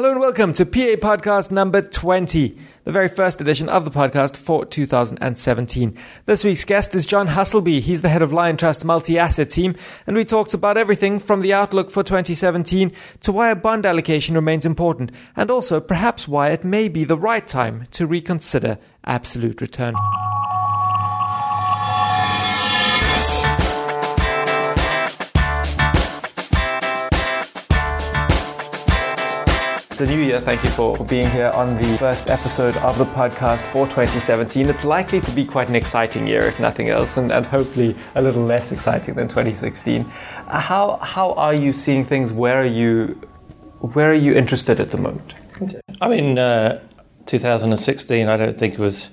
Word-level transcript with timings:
Hello 0.00 0.12
and 0.12 0.20
welcome 0.20 0.54
to 0.54 0.64
PA 0.64 0.96
Podcast 0.96 1.50
number 1.50 1.82
20, 1.82 2.56
the 2.84 2.90
very 2.90 3.06
first 3.06 3.38
edition 3.38 3.68
of 3.68 3.84
the 3.84 3.90
podcast 3.90 4.34
for 4.34 4.64
2017. 4.64 5.94
This 6.24 6.42
week's 6.42 6.64
guest 6.64 6.94
is 6.94 7.04
John 7.04 7.28
Husselbee. 7.28 7.82
He's 7.82 8.00
the 8.00 8.08
head 8.08 8.22
of 8.22 8.30
Liontrust 8.30 8.82
multi-asset 8.82 9.50
team, 9.50 9.76
and 10.06 10.16
we 10.16 10.24
talked 10.24 10.54
about 10.54 10.78
everything 10.78 11.18
from 11.18 11.42
the 11.42 11.52
outlook 11.52 11.90
for 11.90 12.02
2017 12.02 12.92
to 13.20 13.30
why 13.30 13.50
a 13.50 13.54
bond 13.54 13.84
allocation 13.84 14.34
remains 14.34 14.64
important, 14.64 15.12
and 15.36 15.50
also 15.50 15.82
perhaps 15.82 16.26
why 16.26 16.48
it 16.48 16.64
may 16.64 16.88
be 16.88 17.04
the 17.04 17.18
right 17.18 17.46
time 17.46 17.86
to 17.90 18.06
reconsider 18.06 18.78
absolute 19.04 19.60
return. 19.60 19.94
The 30.00 30.06
new 30.06 30.22
year. 30.22 30.40
Thank 30.40 30.64
you 30.64 30.70
for, 30.70 30.96
for 30.96 31.04
being 31.04 31.28
here 31.28 31.50
on 31.54 31.76
the 31.76 31.98
first 31.98 32.30
episode 32.30 32.74
of 32.78 32.96
the 32.96 33.04
podcast 33.04 33.66
for 33.66 33.84
2017. 33.84 34.70
It's 34.70 34.82
likely 34.82 35.20
to 35.20 35.30
be 35.32 35.44
quite 35.44 35.68
an 35.68 35.74
exciting 35.74 36.26
year, 36.26 36.40
if 36.40 36.58
nothing 36.58 36.88
else, 36.88 37.18
and, 37.18 37.30
and 37.30 37.44
hopefully 37.44 37.94
a 38.14 38.22
little 38.22 38.42
less 38.42 38.72
exciting 38.72 39.14
than 39.14 39.28
2016. 39.28 40.10
Uh, 40.46 40.58
how, 40.58 40.96
how 41.02 41.34
are 41.34 41.52
you 41.52 41.74
seeing 41.74 42.02
things? 42.02 42.32
Where 42.32 42.62
are 42.62 42.64
you, 42.64 43.08
where 43.80 44.10
are 44.10 44.14
you 44.14 44.32
interested 44.32 44.80
at 44.80 44.90
the 44.90 44.96
moment? 44.96 45.34
I 46.00 46.08
mean, 46.08 46.38
uh, 46.38 46.80
2016, 47.26 48.26
I 48.26 48.36
don't 48.38 48.58
think 48.58 48.72
it 48.72 48.80
was 48.80 49.10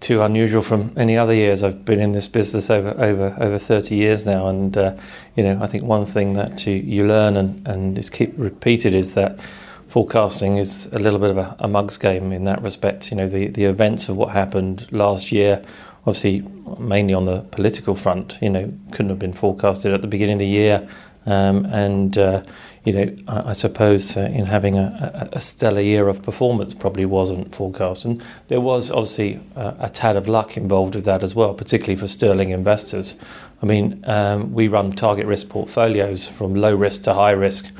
too 0.00 0.20
unusual 0.20 0.60
from 0.60 0.92
any 0.98 1.16
other 1.16 1.32
years. 1.32 1.62
I've 1.62 1.86
been 1.86 2.00
in 2.00 2.12
this 2.12 2.28
business 2.28 2.68
over 2.68 2.90
over 3.02 3.34
over 3.40 3.58
30 3.58 3.94
years 3.96 4.26
now, 4.26 4.48
and 4.48 4.76
uh, 4.76 4.94
you 5.34 5.42
know, 5.42 5.58
I 5.62 5.66
think 5.66 5.84
one 5.84 6.04
thing 6.04 6.34
that 6.34 6.66
you, 6.66 6.74
you 6.74 7.06
learn 7.06 7.38
and, 7.38 7.66
and 7.66 7.98
is 7.98 8.10
keep 8.10 8.34
repeated 8.36 8.94
is 8.94 9.14
that 9.14 9.40
forecasting 9.88 10.56
is 10.56 10.86
a 10.92 10.98
little 10.98 11.18
bit 11.18 11.30
of 11.30 11.38
a, 11.38 11.56
a 11.60 11.68
mug's 11.68 11.98
game 11.98 12.32
in 12.32 12.44
that 12.44 12.62
respect. 12.62 13.10
You 13.10 13.16
know, 13.16 13.28
the, 13.28 13.48
the 13.48 13.64
events 13.64 14.08
of 14.08 14.16
what 14.16 14.30
happened 14.30 14.90
last 14.92 15.32
year, 15.32 15.62
obviously 16.06 16.42
mainly 16.78 17.14
on 17.14 17.24
the 17.24 17.40
political 17.40 17.94
front, 17.94 18.38
you 18.40 18.50
know, 18.50 18.72
couldn't 18.92 19.10
have 19.10 19.18
been 19.18 19.32
forecasted 19.32 19.92
at 19.92 20.02
the 20.02 20.08
beginning 20.08 20.34
of 20.34 20.40
the 20.40 20.46
year. 20.46 20.88
Um, 21.26 21.66
and, 21.66 22.16
uh, 22.16 22.44
you 22.84 22.92
know, 22.92 23.16
I, 23.26 23.50
I 23.50 23.52
suppose 23.52 24.16
uh, 24.16 24.20
in 24.20 24.46
having 24.46 24.76
a, 24.76 25.28
a, 25.32 25.40
stellar 25.40 25.80
year 25.80 26.06
of 26.06 26.22
performance 26.22 26.72
probably 26.72 27.04
wasn't 27.04 27.52
forecast. 27.52 28.04
And 28.04 28.24
there 28.46 28.60
was 28.60 28.92
obviously 28.92 29.40
a, 29.56 29.74
a 29.80 29.90
tad 29.90 30.16
of 30.16 30.28
luck 30.28 30.56
involved 30.56 30.94
with 30.94 31.04
that 31.06 31.24
as 31.24 31.34
well, 31.34 31.52
particularly 31.52 31.96
for 31.96 32.06
sterling 32.06 32.50
investors. 32.50 33.16
I 33.60 33.66
mean, 33.66 34.04
um, 34.06 34.52
we 34.52 34.68
run 34.68 34.92
target 34.92 35.26
risk 35.26 35.48
portfolios 35.48 36.28
from 36.28 36.54
low 36.54 36.76
risk 36.76 37.02
to 37.04 37.14
high 37.14 37.32
risk 37.32 37.72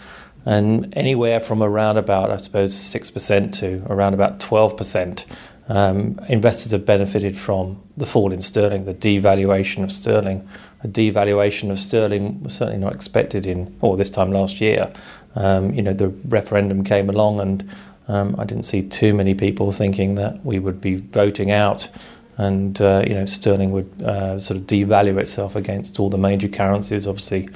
and 0.47 0.97
anywhere 0.97 1.41
from 1.41 1.63
around 1.63 1.99
about, 1.99 2.31
I 2.31 2.37
suppose, 2.37 2.73
6% 2.73 3.53
to 3.59 3.85
around 3.91 4.15
about 4.15 4.39
12%. 4.39 5.25
Um, 5.69 6.21
investors 6.29 6.71
have 6.71 6.87
benefited 6.87 7.37
from 7.37 7.83
the 7.97 8.07
fall 8.07 8.33
in 8.33 8.41
sterling, 8.41 8.85
the 8.85 8.95
devaluation 8.95 9.83
of 9.83 9.91
sterling. 9.91 10.49
A 10.85 10.89
devaluation 10.89 11.73
of 11.73 11.81
sterling 11.81 12.41
was 12.45 12.55
certainly 12.55 12.79
not 12.79 12.95
expected 12.95 13.45
in, 13.45 13.77
or 13.81 13.97
this 13.97 14.09
time 14.09 14.31
last 14.31 14.61
year. 14.61 14.93
Um, 15.35 15.75
you 15.75 15.83
know, 15.83 15.93
the 15.93 16.09
referendum 16.29 16.85
came 16.85 17.11
along, 17.11 17.41
and 17.41 17.69
um, 18.07 18.37
I 18.39 18.45
didn't 18.45 18.65
see 18.65 18.83
too 18.83 19.13
many 19.15 19.35
people 19.35 19.73
thinking 19.73 20.15
that 20.15 20.45
we 20.47 20.61
would 20.61 20.81
be 20.81 20.95
voting 20.95 21.51
out, 21.51 21.89
and 22.37 22.81
uh, 22.81 23.03
you 23.05 23.15
know, 23.15 23.25
sterling 23.25 23.73
would 23.73 24.03
uh, 24.03 24.39
sort 24.39 24.61
of 24.61 24.67
devalue 24.67 25.19
itself 25.19 25.57
against 25.57 25.99
all 25.99 26.09
the 26.09 26.19
major 26.19 26.49
currencies. 26.49 27.09
Obviously, 27.09 27.49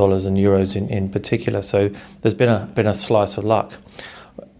dollars 0.00 0.26
and 0.26 0.36
euros 0.36 0.76
in, 0.76 0.88
in 0.88 1.10
particular. 1.10 1.62
So 1.62 1.90
there's 2.20 2.38
been 2.42 2.48
a 2.48 2.60
been 2.74 2.86
a 2.86 2.94
slice 2.94 3.38
of 3.38 3.44
luck. 3.44 3.68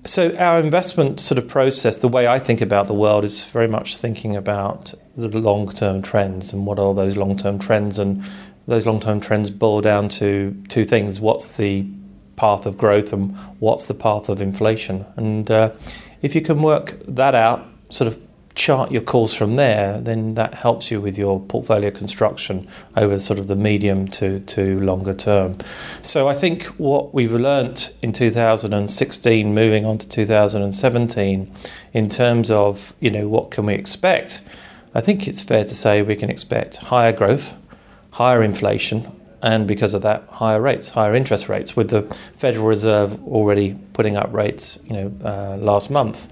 So 0.04 0.34
our 0.36 0.58
investment 0.58 1.20
sort 1.20 1.38
of 1.38 1.46
process, 1.48 1.98
the 1.98 2.12
way 2.16 2.26
I 2.36 2.38
think 2.38 2.60
about 2.60 2.86
the 2.86 2.94
world, 2.94 3.24
is 3.24 3.44
very 3.44 3.68
much 3.68 3.98
thinking 3.98 4.36
about 4.36 4.94
the 5.16 5.28
long 5.28 5.68
term 5.82 6.02
trends 6.02 6.52
and 6.52 6.66
what 6.66 6.78
are 6.78 6.94
those 6.94 7.16
long 7.16 7.36
term 7.36 7.58
trends, 7.58 7.98
and 7.98 8.22
those 8.66 8.86
long 8.86 9.00
term 9.00 9.20
trends 9.20 9.50
boil 9.50 9.80
down 9.80 10.08
to 10.20 10.28
two 10.68 10.84
things: 10.84 11.20
what's 11.20 11.56
the 11.56 11.86
path 12.38 12.66
of 12.66 12.78
growth 12.78 13.12
and 13.12 13.36
what's 13.58 13.86
the 13.86 13.94
path 13.94 14.28
of 14.28 14.40
inflation. 14.40 15.04
And 15.16 15.50
uh, 15.50 15.70
if 16.22 16.34
you 16.34 16.40
can 16.40 16.62
work 16.62 16.94
that 17.06 17.34
out, 17.34 17.66
sort 17.90 18.08
of 18.08 18.27
chart 18.58 18.90
your 18.90 19.00
calls 19.00 19.32
from 19.32 19.54
there, 19.54 20.00
then 20.00 20.34
that 20.34 20.52
helps 20.52 20.90
you 20.90 21.00
with 21.00 21.16
your 21.16 21.40
portfolio 21.40 21.92
construction 21.92 22.68
over 22.96 23.18
sort 23.20 23.38
of 23.38 23.46
the 23.46 23.54
medium 23.54 24.08
to, 24.08 24.40
to 24.40 24.80
longer 24.80 25.14
term. 25.14 25.56
So 26.02 26.28
I 26.28 26.34
think 26.34 26.64
what 26.76 27.14
we've 27.14 27.32
learnt 27.32 27.94
in 28.02 28.12
2016, 28.12 29.54
moving 29.54 29.86
on 29.86 29.96
to 29.98 30.08
2017, 30.08 31.54
in 31.92 32.08
terms 32.08 32.50
of 32.50 32.92
you 32.98 33.10
know 33.10 33.28
what 33.28 33.52
can 33.52 33.64
we 33.64 33.74
expect, 33.74 34.42
I 34.92 35.00
think 35.00 35.28
it's 35.28 35.42
fair 35.42 35.64
to 35.64 35.74
say 35.74 36.02
we 36.02 36.16
can 36.16 36.28
expect 36.28 36.78
higher 36.78 37.12
growth, 37.12 37.54
higher 38.10 38.42
inflation, 38.42 39.14
and 39.40 39.68
because 39.68 39.94
of 39.94 40.02
that, 40.02 40.24
higher 40.30 40.60
rates, 40.60 40.90
higher 40.90 41.14
interest 41.14 41.48
rates, 41.48 41.76
with 41.76 41.90
the 41.90 42.02
Federal 42.36 42.66
Reserve 42.66 43.22
already 43.24 43.78
putting 43.92 44.16
up 44.16 44.32
rates, 44.32 44.78
you 44.84 44.94
know, 44.94 45.12
uh, 45.24 45.56
last 45.58 45.90
month. 45.90 46.26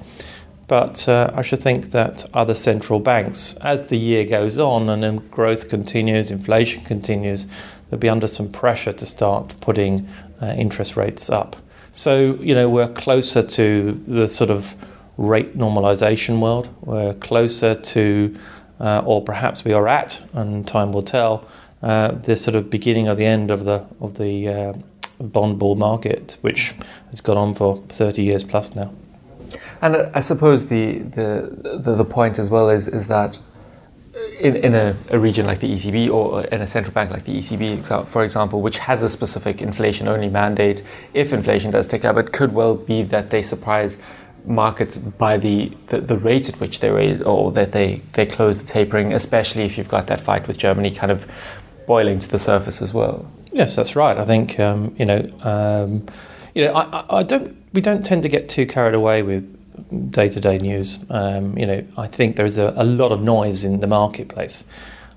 But 0.69 1.09
uh, 1.09 1.31
I 1.35 1.43
should 1.43 1.63
think 1.63 1.93
that 1.93 2.25
other 2.35 2.55
central 2.55 2.99
banks, 2.99 3.55
as 3.61 3.87
the 3.87 3.97
year 3.97 4.25
goes 4.25 4.59
on 4.59 4.89
and 4.89 5.03
then 5.03 5.19
growth 5.29 5.69
continues, 5.69 6.31
inflation 6.31 6.83
continues, 6.85 7.47
they'll 7.89 8.01
be 8.01 8.09
under 8.09 8.27
some 8.27 8.51
pressure 8.51 8.93
to 8.93 9.07
start 9.07 9.55
putting 9.61 10.09
uh, 10.43 10.47
interest 10.47 10.97
rates 10.97 11.31
up. 11.31 11.57
So, 11.93 12.35
you 12.41 12.55
know, 12.55 12.69
we're 12.69 12.89
closer 12.89 13.43
to 13.43 13.93
the 14.07 14.27
sort 14.27 14.51
of 14.51 14.75
rate 15.17 15.57
normalization 15.57 16.41
world. 16.41 16.69
We're 16.83 17.15
closer 17.15 17.75
to, 17.75 18.37
uh, 18.81 19.03
or 19.07 19.23
perhaps 19.23 19.65
we 19.65 19.73
are 19.73 19.89
at, 19.89 20.21
and 20.33 20.67
time 20.67 20.93
will 20.93 21.03
tell, 21.03 21.49
uh, 21.83 22.13
the 22.13 22.37
sort 22.37 22.57
of 22.57 22.69
beginning 22.71 23.09
of 23.09 23.17
the 23.17 23.25
end 23.25 23.51
of 23.51 23.65
the 23.65 23.87
of 24.01 24.19
the 24.19 24.49
uh, 24.49 24.73
bond 25.21 25.59
bull 25.59 25.77
market, 25.77 26.37
which 26.41 26.75
has 27.11 27.21
gone 27.21 27.37
on 27.37 27.55
for 27.55 27.83
30 27.89 28.23
years 28.23 28.45
plus 28.45 28.75
now. 28.75 28.93
And 29.83 29.97
I 30.15 30.21
suppose 30.21 30.69
the, 30.69 30.99
the, 31.01 31.79
the, 31.83 31.95
the 31.95 32.05
point 32.05 32.39
as 32.39 32.51
well 32.51 32.71
is, 32.71 32.89
is 32.89 33.09
that 33.09 33.39
in, 34.41 34.57
in 34.57 34.75
a, 34.75 34.97
a, 35.11 35.19
region 35.19 35.47
like 35.47 35.61
the 35.61 35.71
ECB 35.71 36.11
or 36.11 36.45
in 36.45 36.63
a 36.63 36.67
central 36.67 36.93
bank 36.93 37.11
like 37.11 37.25
the 37.25 37.37
ECB, 37.37 38.07
for 38.07 38.25
example, 38.25 38.63
which 38.63 38.79
has 38.79 39.03
a 39.03 39.09
specific 39.09 39.61
inflation 39.61 40.09
only 40.09 40.29
mandate, 40.29 40.83
if 41.13 41.33
inflation 41.33 41.71
does 41.71 41.87
tick 41.87 42.05
up, 42.05 42.17
it 42.17 42.33
could 42.33 42.53
well 42.53 42.75
be 42.75 43.03
that 43.03 43.31
they 43.31 43.43
surprise 43.43 43.99
markets 44.47 44.97
by 44.97 45.37
the, 45.37 45.77
the, 45.89 46.01
the 46.01 46.17
rate 46.17 46.49
at 46.49 46.61
which 46.61 46.81
they 46.81 46.91
raise 46.91 47.21
or 47.23 47.53
that 47.53 47.73
they, 47.73 48.01
they 48.13 48.25
close 48.25 48.59
the 48.59 48.67
tapering, 48.67 49.13
especially 49.13 49.65
if 49.65 49.77
you've 49.77 49.89
got 49.89 50.07
that 50.07 50.21
fight 50.21 50.47
with 50.47 50.57
Germany 50.57 50.91
kind 50.91 51.13
of 51.13 51.31
boiling 51.87 52.19
to 52.19 52.29
the 52.29 52.39
surface 52.39 52.81
as 52.81 52.95
well. 52.95 53.31
Yes, 53.53 53.77
that's 53.77 53.97
right. 53.97 54.17
I 54.17 54.25
think, 54.25 54.59
um, 54.61 54.95
you 54.99 55.05
know, 55.05 55.31
um, 55.43 56.07
you 56.55 56.65
know, 56.65 56.75
I, 56.75 57.19
I 57.19 57.23
don't. 57.23 57.55
We 57.75 57.83
don't 57.83 58.03
tend 58.03 58.23
to 58.23 58.31
get 58.31 58.49
too 58.49 58.65
carried 58.67 58.95
away 58.95 59.23
with 59.23 59.56
day 60.11 60.29
to 60.29 60.41
day 60.41 60.59
news. 60.59 60.99
Um, 61.11 61.57
you 61.57 61.67
know, 61.67 61.85
I 61.97 62.07
think 62.07 62.37
there's 62.37 62.59
a, 62.59 62.73
a, 62.77 62.85
lot 62.85 63.13
of 63.13 63.23
noise 63.23 63.65
in 63.65 63.81
the 63.81 63.87
marketplace. 63.87 64.65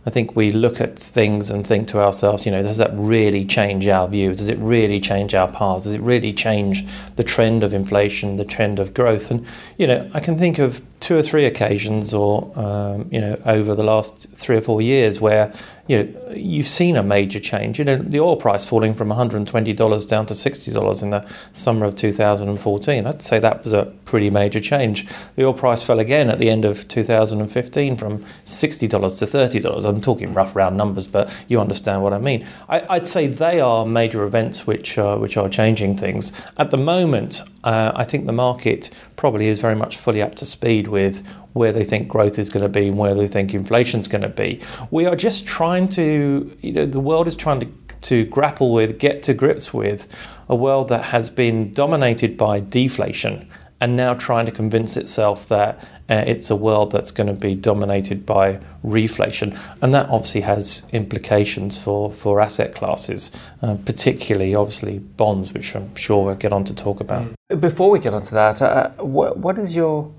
I 0.05 0.11
think 0.11 0.35
we 0.35 0.51
look 0.51 0.79
at 0.79 0.97
things 0.97 1.49
and 1.49 1.67
think 1.67 1.87
to 1.89 1.99
ourselves, 1.99 2.45
you 2.45 2.51
know, 2.51 2.63
does 2.63 2.77
that 2.77 2.91
really 2.93 3.45
change 3.45 3.87
our 3.87 4.07
view? 4.07 4.29
Does 4.29 4.47
it 4.47 4.57
really 4.59 4.99
change 4.99 5.35
our 5.35 5.51
paths? 5.51 5.83
Does 5.83 5.93
it 5.93 6.01
really 6.01 6.31
change 6.31 6.85
the 7.17 7.23
trend 7.23 7.63
of 7.63 7.73
inflation, 7.73 8.37
the 8.37 8.45
trend 8.45 8.79
of 8.79 8.93
growth? 8.93 9.29
And, 9.29 9.45
you 9.77 9.85
know, 9.85 10.09
I 10.13 10.21
can 10.21 10.37
think 10.37 10.57
of 10.57 10.81
two 11.01 11.17
or 11.17 11.21
three 11.21 11.45
occasions 11.45 12.13
or, 12.13 12.51
um, 12.57 13.09
you 13.11 13.19
know, 13.19 13.39
over 13.45 13.75
the 13.75 13.83
last 13.83 14.29
three 14.35 14.57
or 14.57 14.61
four 14.61 14.81
years 14.81 15.19
where 15.19 15.53
you 15.89 16.03
know, 16.03 16.33
you've 16.35 16.67
seen 16.67 16.95
a 16.95 17.01
major 17.01 17.39
change. 17.39 17.79
You 17.79 17.85
know, 17.85 17.97
the 17.97 18.19
oil 18.19 18.35
price 18.35 18.63
falling 18.63 18.93
from 18.93 19.09
$120 19.09 20.07
down 20.07 20.25
to 20.27 20.33
$60 20.35 21.03
in 21.03 21.09
the 21.09 21.25
summer 21.53 21.87
of 21.87 21.95
2014. 21.95 23.07
I'd 23.07 23.21
say 23.23 23.39
that 23.39 23.63
was 23.63 23.73
a 23.73 23.85
pretty 24.05 24.29
major 24.29 24.59
change. 24.59 25.07
The 25.35 25.45
oil 25.45 25.53
price 25.53 25.81
fell 25.81 25.99
again 25.99 26.29
at 26.29 26.37
the 26.37 26.47
end 26.47 26.63
of 26.63 26.87
2015 26.89 27.95
from 27.95 28.19
$60 28.45 28.79
to 29.19 29.25
$30. 29.25 29.85
I'm 29.85 29.99
talking 29.99 30.31
rough 30.31 30.55
round 30.55 30.77
numbers, 30.77 31.07
but 31.07 31.31
you 31.47 31.59
understand 31.59 32.03
what 32.03 32.13
I 32.13 32.19
mean. 32.19 32.45
I, 32.69 32.97
would 32.97 33.07
say 33.07 33.25
they 33.25 33.59
are 33.59 33.83
major 33.83 34.23
events 34.25 34.67
which 34.67 34.99
are, 34.99 35.17
which 35.17 35.37
are 35.37 35.49
changing 35.49 35.97
things. 35.97 36.31
At 36.57 36.69
the 36.69 36.77
moment, 36.77 37.41
uh, 37.63 37.93
I 37.95 38.03
think 38.03 38.27
the 38.27 38.31
market 38.31 38.91
probably 39.15 39.47
is 39.47 39.59
very 39.59 39.75
much 39.75 39.97
fully 39.97 40.21
up 40.21 40.35
to 40.35 40.45
speed 40.45 40.87
with 40.87 41.25
where 41.53 41.71
they 41.71 41.83
think 41.83 42.07
growth 42.07 42.37
is 42.37 42.49
going 42.49 42.63
to 42.63 42.69
be 42.69 42.87
and 42.87 42.97
where 42.97 43.15
they 43.15 43.27
think 43.27 43.53
inflation 43.53 43.99
is 43.99 44.07
going 44.07 44.21
to 44.21 44.29
be. 44.29 44.61
We 44.91 45.05
are 45.05 45.15
just 45.15 45.45
trying 45.45 45.89
to, 45.89 46.57
you 46.61 46.71
know, 46.71 46.85
the 46.85 46.99
world 46.99 47.27
is 47.27 47.35
trying 47.35 47.59
to, 47.61 47.67
to 48.01 48.25
grapple 48.25 48.73
with, 48.73 48.99
get 48.99 49.23
to 49.23 49.33
grips 49.33 49.73
with 49.73 50.07
a 50.47 50.55
world 50.55 50.89
that 50.89 51.03
has 51.05 51.29
been 51.29 51.71
dominated 51.71 52.37
by 52.37 52.59
deflation 52.59 53.47
and 53.81 53.95
now 53.95 54.13
trying 54.13 54.45
to 54.45 54.51
convince 54.51 54.97
itself 54.97 55.47
that 55.47 55.81
uh, 56.09 56.23
it's 56.25 56.49
a 56.49 56.55
world 56.55 56.91
that's 56.91 57.11
going 57.11 57.27
to 57.27 57.33
be 57.33 57.55
dominated 57.55 58.25
by 58.25 58.59
reflation. 58.83 59.57
And 59.81 59.93
that 59.93 60.09
obviously 60.09 60.41
has 60.41 60.85
implications 60.91 61.77
for, 61.77 62.11
for 62.11 62.41
asset 62.41 62.73
classes, 62.75 63.31
uh, 63.61 63.75
particularly, 63.85 64.55
obviously, 64.55 64.99
bonds, 64.99 65.53
which 65.53 65.75
I'm 65.75 65.95
sure 65.95 66.25
we'll 66.25 66.35
get 66.35 66.51
on 66.51 66.63
to 66.65 66.75
talk 66.75 66.99
about. 66.99 67.31
Before 67.59 67.91
we 67.91 67.99
get 67.99 68.13
onto 68.13 68.31
that, 68.31 68.61
uh, 68.61 68.89
what, 68.97 69.37
what 69.37 69.57
is 69.57 69.75
your 69.75 70.11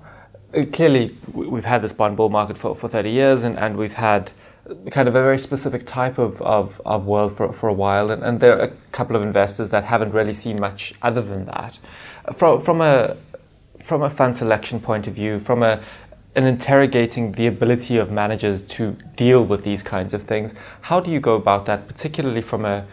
Uh, 0.53 0.65
clearly 0.65 1.15
we've 1.33 1.65
had 1.65 1.81
this 1.81 1.93
bond 1.93 2.17
bull 2.17 2.29
market 2.29 2.57
for, 2.57 2.75
for 2.75 2.89
30 2.89 3.09
years 3.09 3.43
and, 3.43 3.57
and 3.57 3.77
we've 3.77 3.93
had 3.93 4.31
kind 4.91 5.07
of 5.07 5.15
a 5.15 5.21
very 5.21 5.37
specific 5.37 5.85
type 5.85 6.17
of, 6.17 6.41
of, 6.41 6.81
of 6.85 7.05
world 7.05 7.35
for, 7.35 7.51
for 7.53 7.69
a 7.69 7.73
while 7.73 8.11
and, 8.11 8.21
and 8.23 8.39
there 8.39 8.57
are 8.57 8.63
a 8.63 8.71
couple 8.91 9.15
of 9.15 9.21
investors 9.21 9.69
that 9.69 9.85
haven't 9.85 10.11
really 10.11 10.33
seen 10.33 10.59
much 10.59 10.93
other 11.01 11.21
than 11.21 11.45
that. 11.45 11.79
From, 12.33 12.61
from 12.61 12.81
a 12.81 13.17
from 13.79 14.03
a 14.03 14.09
fund 14.09 14.37
selection 14.37 14.79
point 14.79 15.07
of 15.07 15.13
view 15.15 15.39
from 15.39 15.63
a 15.63 15.81
an 16.35 16.45
interrogating 16.45 17.33
the 17.33 17.47
ability 17.47 17.97
of 17.97 18.11
managers 18.11 18.61
to 18.61 18.95
deal 19.15 19.43
with 19.43 19.63
these 19.63 19.81
kinds 19.81 20.13
of 20.13 20.23
things 20.23 20.53
how 20.81 20.99
do 20.99 21.09
you 21.09 21.19
go 21.19 21.35
about 21.35 21.65
that 21.65 21.87
particularly 21.87 22.41
from 22.41 22.63
a 22.63 22.85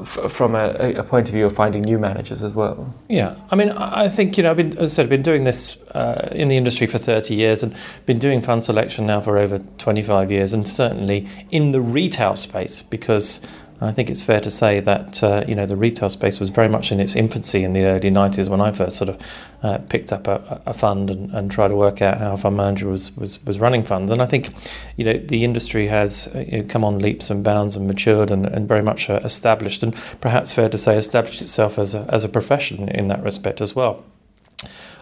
f- 0.00 0.30
from 0.30 0.54
a, 0.54 0.94
a, 0.94 1.02
point 1.02 1.28
of 1.28 1.34
view 1.34 1.46
of 1.46 1.54
finding 1.54 1.82
new 1.82 1.98
managers 1.98 2.42
as 2.42 2.54
well. 2.54 2.94
Yeah, 3.08 3.36
I 3.50 3.56
mean, 3.56 3.70
I 3.70 4.08
think 4.08 4.36
you 4.36 4.42
know, 4.42 4.50
I've 4.50 4.56
been, 4.56 4.78
as 4.78 4.92
I 4.92 4.96
said, 4.96 5.02
I've 5.04 5.10
been 5.10 5.22
doing 5.22 5.44
this 5.44 5.80
uh, 5.88 6.28
in 6.32 6.48
the 6.48 6.56
industry 6.56 6.86
for 6.86 6.98
30 6.98 7.34
years 7.34 7.62
and 7.62 7.74
been 8.06 8.18
doing 8.18 8.42
fund 8.42 8.64
selection 8.64 9.06
now 9.06 9.20
for 9.20 9.38
over 9.38 9.58
25 9.58 10.30
years, 10.30 10.52
and 10.54 10.66
certainly 10.66 11.28
in 11.50 11.72
the 11.72 11.80
retail 11.80 12.34
space 12.36 12.82
because 12.82 13.40
I 13.80 13.92
think 13.92 14.10
it's 14.10 14.22
fair 14.22 14.40
to 14.40 14.50
say 14.50 14.80
that 14.80 15.22
uh, 15.22 15.44
you 15.46 15.54
know 15.54 15.64
the 15.64 15.76
retail 15.76 16.08
space 16.10 16.40
was 16.40 16.50
very 16.50 16.68
much 16.68 16.90
in 16.90 16.98
its 16.98 17.14
infancy 17.14 17.62
in 17.62 17.74
the 17.74 17.84
early 17.84 18.10
90s 18.10 18.48
when 18.48 18.60
I 18.60 18.72
first 18.72 18.96
sort 18.96 19.10
of 19.10 19.22
uh, 19.62 19.78
picked 19.88 20.12
up 20.12 20.26
a, 20.26 20.60
a 20.66 20.74
fund 20.74 21.10
and, 21.10 21.32
and, 21.32 21.50
tried 21.50 21.68
to 21.68 21.76
work 21.76 22.02
out 22.02 22.18
how 22.18 22.34
a 22.34 22.36
fund 22.36 22.56
manager 22.56 22.88
was, 22.88 23.16
was, 23.16 23.44
was 23.44 23.58
running 23.58 23.84
funds. 23.84 24.10
And 24.10 24.20
I 24.20 24.26
think 24.26 24.50
you 24.96 25.04
know 25.04 25.18
the 25.18 25.44
industry 25.44 25.86
has 25.86 26.28
uh, 26.34 26.40
you 26.40 26.58
know, 26.58 26.68
come 26.68 26.84
on 26.84 26.98
leaps 26.98 27.30
and 27.30 27.44
bounds 27.44 27.76
and 27.76 27.86
matured 27.86 28.30
and, 28.32 28.46
and 28.46 28.66
very 28.66 28.82
much 28.82 29.08
uh, 29.08 29.20
established, 29.22 29.84
and 29.84 29.94
perhaps 30.20 30.52
fair 30.52 30.68
to 30.68 30.78
say 30.78 30.96
established 30.96 31.40
itself 31.40 31.78
as 31.78 31.94
a, 31.94 32.04
as 32.08 32.24
a 32.24 32.28
profession 32.28 32.88
in 32.88 33.08
that 33.08 33.22
respect 33.22 33.60
as 33.60 33.76
well. 33.76 34.04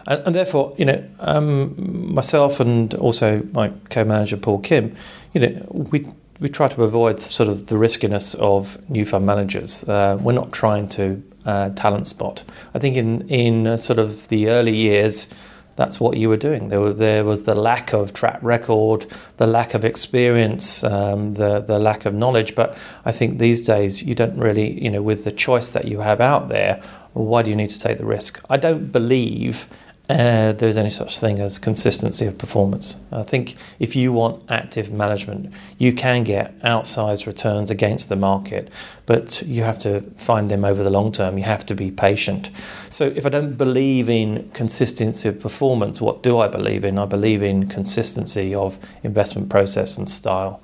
And, 0.07 0.21
and 0.27 0.35
therefore, 0.35 0.75
you 0.77 0.85
know, 0.85 1.03
um, 1.19 2.13
myself 2.13 2.59
and 2.59 2.93
also 2.95 3.43
my 3.53 3.69
co-manager 3.89 4.37
Paul 4.37 4.59
Kim, 4.59 4.95
you 5.33 5.41
know, 5.41 5.65
we 5.69 6.07
we 6.39 6.49
try 6.49 6.67
to 6.67 6.83
avoid 6.83 7.19
sort 7.19 7.49
of 7.49 7.67
the 7.67 7.77
riskiness 7.77 8.33
of 8.35 8.77
new 8.89 9.05
fund 9.05 9.25
managers. 9.25 9.83
Uh, 9.83 10.17
we're 10.21 10.33
not 10.33 10.51
trying 10.51 10.87
to 10.89 11.23
uh, 11.45 11.69
talent 11.69 12.07
spot. 12.07 12.43
I 12.73 12.79
think 12.79 12.95
in 12.95 13.27
in 13.29 13.67
uh, 13.67 13.77
sort 13.77 13.99
of 13.99 14.27
the 14.27 14.49
early 14.49 14.75
years, 14.75 15.27
that's 15.75 15.99
what 15.99 16.17
you 16.17 16.27
were 16.27 16.37
doing. 16.37 16.69
There, 16.69 16.81
were, 16.81 16.93
there 16.93 17.23
was 17.23 17.43
the 17.43 17.55
lack 17.55 17.93
of 17.93 18.11
track 18.11 18.39
record, 18.41 19.05
the 19.37 19.47
lack 19.47 19.73
of 19.73 19.85
experience, 19.85 20.83
um, 20.83 21.35
the 21.35 21.61
the 21.61 21.79
lack 21.79 22.05
of 22.05 22.13
knowledge. 22.13 22.55
But 22.55 22.77
I 23.05 23.11
think 23.11 23.39
these 23.39 23.61
days 23.61 24.03
you 24.03 24.15
don't 24.15 24.37
really, 24.37 24.83
you 24.83 24.89
know, 24.89 25.01
with 25.01 25.23
the 25.23 25.31
choice 25.31 25.69
that 25.69 25.85
you 25.85 25.99
have 25.99 26.19
out 26.21 26.49
there, 26.49 26.81
why 27.13 27.41
do 27.41 27.49
you 27.49 27.55
need 27.55 27.69
to 27.69 27.79
take 27.79 27.97
the 27.97 28.05
risk? 28.05 28.43
I 28.49 28.57
don't 28.57 28.91
believe 28.91 29.67
uh, 30.09 30.53
there's 30.53 30.77
any 30.77 30.89
such 30.89 31.19
thing 31.19 31.39
as 31.39 31.59
consistency 31.59 32.25
of 32.25 32.37
performance. 32.37 32.95
I 33.11 33.23
think 33.23 33.55
if 33.79 33.93
you 33.93 34.13
want 34.13 34.41
active 34.49 34.89
management, 34.89 35.53
you 35.79 35.91
can 35.91 36.23
get 36.23 36.57
outsized 36.61 37.27
returns 37.27 37.69
against 37.69 38.07
the 38.07 38.15
market, 38.15 38.69
but 39.05 39.41
you 39.41 39.63
have 39.63 39.77
to 39.79 39.99
find 40.15 40.49
them 40.49 40.63
over 40.63 40.81
the 40.81 40.89
long 40.89 41.11
term. 41.11 41.37
You 41.37 41.43
have 41.43 41.65
to 41.65 41.75
be 41.75 41.91
patient. 41.91 42.49
So, 42.89 43.07
if 43.07 43.25
I 43.25 43.29
don't 43.29 43.57
believe 43.57 44.09
in 44.09 44.49
consistency 44.51 45.27
of 45.27 45.41
performance, 45.41 45.99
what 45.99 46.23
do 46.23 46.39
I 46.39 46.47
believe 46.47 46.85
in? 46.85 46.97
I 46.97 47.05
believe 47.05 47.43
in 47.43 47.67
consistency 47.67 48.55
of 48.55 48.79
investment 49.03 49.49
process 49.49 49.97
and 49.97 50.09
style. 50.09 50.63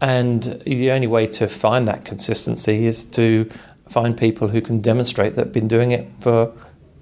And 0.00 0.62
the 0.66 0.92
only 0.92 1.06
way 1.08 1.26
to 1.28 1.48
find 1.48 1.88
that 1.88 2.04
consistency 2.04 2.86
is 2.86 3.04
to 3.06 3.50
find 3.88 4.16
people 4.16 4.48
who 4.48 4.60
can 4.60 4.80
demonstrate 4.80 5.34
that 5.34 5.46
have 5.46 5.52
been 5.52 5.68
doing 5.68 5.90
it 5.90 6.08
for 6.20 6.52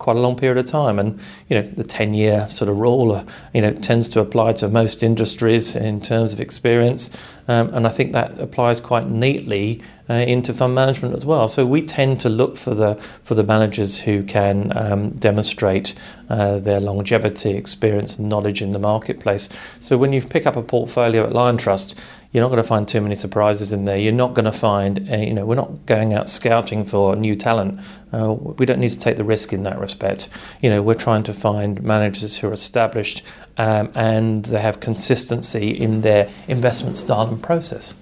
quite 0.03 0.17
a 0.17 0.21
long 0.21 0.37
period 0.37 0.59
of 0.59 0.67
time. 0.71 0.99
And 0.99 1.19
you 1.49 1.57
know, 1.57 1.63
the 1.77 1.85
ten-year 1.85 2.49
sort 2.51 2.69
of 2.71 2.77
rule, 2.79 3.13
uh, 3.13 3.25
you 3.55 3.63
know, 3.63 3.73
tends 3.73 4.09
to 4.11 4.21
apply 4.21 4.53
to 4.53 4.69
most 4.69 5.03
industries 5.03 5.77
in 5.77 6.01
terms 6.01 6.33
of 6.35 6.41
experience. 6.41 7.11
Um, 7.49 7.75
and 7.75 7.87
I 7.87 7.91
think 7.91 8.13
that 8.13 8.39
applies 8.39 8.81
quite 8.81 9.09
neatly 9.09 9.83
uh, 10.09 10.15
into 10.15 10.53
fund 10.53 10.75
management 10.75 11.15
as 11.15 11.25
well. 11.27 11.49
So 11.49 11.67
we 11.67 11.83
tend 11.83 12.21
to 12.21 12.29
look 12.29 12.57
for 12.57 12.75
the 12.75 12.95
for 13.25 13.35
the 13.35 13.43
managers 13.45 14.01
who 14.01 14.23
can 14.23 14.73
um, 14.77 15.11
demonstrate 15.19 15.95
uh, 16.31 16.59
their 16.59 16.81
longevity, 16.81 17.57
experience, 17.57 18.19
and 18.19 18.29
knowledge 18.29 18.63
in 18.63 18.73
the 18.73 18.79
marketplace. 18.79 19.49
So 19.81 19.97
when 19.99 20.13
you 20.13 20.21
pick 20.21 20.47
up 20.47 20.57
a 20.57 20.63
portfolio 20.63 21.27
at 21.27 21.33
Liontrust, 21.33 21.95
you're 22.33 22.43
not 22.43 22.49
going 22.49 22.63
to 22.63 22.69
find 22.69 22.89
too 22.89 23.01
many 23.03 23.15
surprises 23.15 23.73
in 23.73 23.85
there. 23.85 23.99
You're 23.99 24.13
not 24.13 24.33
going 24.33 24.47
to 24.47 24.53
find, 24.53 25.11
uh, 25.11 25.17
you 25.17 25.35
know, 25.35 25.45
we're 25.45 25.55
not 25.55 25.85
going 25.85 26.15
out 26.15 26.31
scouting 26.31 26.85
for 26.85 27.15
new 27.15 27.37
talent. 27.37 27.79
Uh, 28.13 28.33
we 28.33 28.65
don't 28.65 28.81
need 28.81 28.89
to 28.89 28.99
take 28.99 29.17
the 29.17 29.25
risk 29.25 29.53
in 29.53 29.65
that 29.65 29.79
respect. 29.79 30.31
You 30.63 30.71
know, 30.71 30.83
we're 30.83 30.95
trying 30.95 31.25
to 31.25 31.35
find 31.35 31.83
managers 31.83 32.39
who 32.39 32.49
are 32.49 32.53
established 32.53 33.23
um, 33.59 33.93
and 33.95 34.47
they 34.47 34.61
have 34.61 34.81
consistency 34.81 35.71
in 35.71 36.01
their 36.01 36.31
investment 36.49 36.97
style 36.97 37.29
and 37.29 37.43
process. 37.43 37.93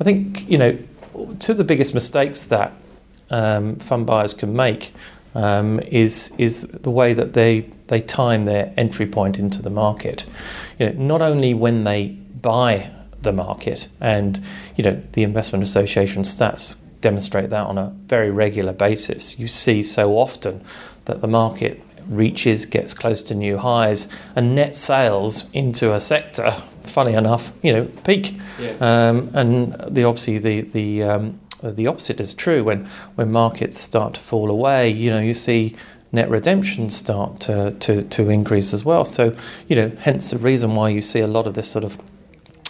I 0.00 0.04
think, 0.04 0.48
you 0.48 0.56
know, 0.56 0.78
two 1.38 1.52
of 1.52 1.58
the 1.58 1.64
biggest 1.64 1.92
mistakes 1.92 2.44
that 2.44 2.72
um, 3.30 3.76
fund 3.76 4.06
buyers 4.06 4.32
can 4.32 4.56
make 4.56 4.92
um, 5.34 5.80
is 5.80 6.32
is 6.38 6.62
the 6.62 6.90
way 6.90 7.12
that 7.12 7.32
they 7.32 7.60
they 7.88 8.00
time 8.00 8.44
their 8.44 8.72
entry 8.76 9.06
point 9.06 9.38
into 9.38 9.60
the 9.62 9.70
market. 9.70 10.24
You 10.78 10.86
know, 10.86 10.92
not 10.92 11.22
only 11.22 11.54
when 11.54 11.84
they 11.84 12.08
buy 12.40 12.90
the 13.24 13.32
market. 13.32 13.88
And 14.00 14.42
you 14.76 14.84
know, 14.84 15.02
the 15.12 15.22
Investment 15.22 15.64
Association 15.64 16.22
stats 16.22 16.76
demonstrate 17.00 17.50
that 17.50 17.66
on 17.66 17.76
a 17.76 17.92
very 18.06 18.30
regular 18.30 18.72
basis. 18.72 19.38
You 19.38 19.48
see 19.48 19.82
so 19.82 20.12
often 20.12 20.64
that 21.04 21.20
the 21.20 21.28
market 21.28 21.82
reaches, 22.08 22.66
gets 22.66 22.94
close 22.94 23.22
to 23.22 23.34
new 23.34 23.58
highs, 23.58 24.08
and 24.36 24.54
net 24.54 24.76
sales 24.76 25.50
into 25.52 25.92
a 25.92 26.00
sector, 26.00 26.50
funny 26.82 27.14
enough, 27.14 27.52
you 27.62 27.72
know, 27.72 27.84
peak. 28.04 28.38
Yeah. 28.58 28.76
Um, 28.80 29.30
and 29.34 29.74
the 29.88 30.04
obviously 30.04 30.38
the 30.38 30.62
the 30.62 31.02
um, 31.02 31.40
the 31.62 31.86
opposite 31.86 32.20
is 32.20 32.34
true 32.34 32.64
when 32.64 32.86
when 33.16 33.32
markets 33.32 33.78
start 33.78 34.14
to 34.14 34.20
fall 34.20 34.50
away. 34.50 34.90
You 34.90 35.10
know, 35.10 35.20
you 35.20 35.34
see 35.34 35.76
net 36.14 36.30
redemptions 36.30 36.96
start 36.96 37.40
to, 37.40 37.72
to, 37.72 38.02
to 38.04 38.30
increase 38.30 38.72
as 38.72 38.84
well. 38.84 39.04
So, 39.04 39.36
you 39.66 39.74
know, 39.74 39.90
hence 39.98 40.30
the 40.30 40.38
reason 40.38 40.74
why 40.76 40.90
you 40.90 41.02
see 41.02 41.18
a 41.18 41.26
lot 41.26 41.48
of 41.48 41.54
this 41.54 41.68
sort 41.68 41.84
of 41.84 41.98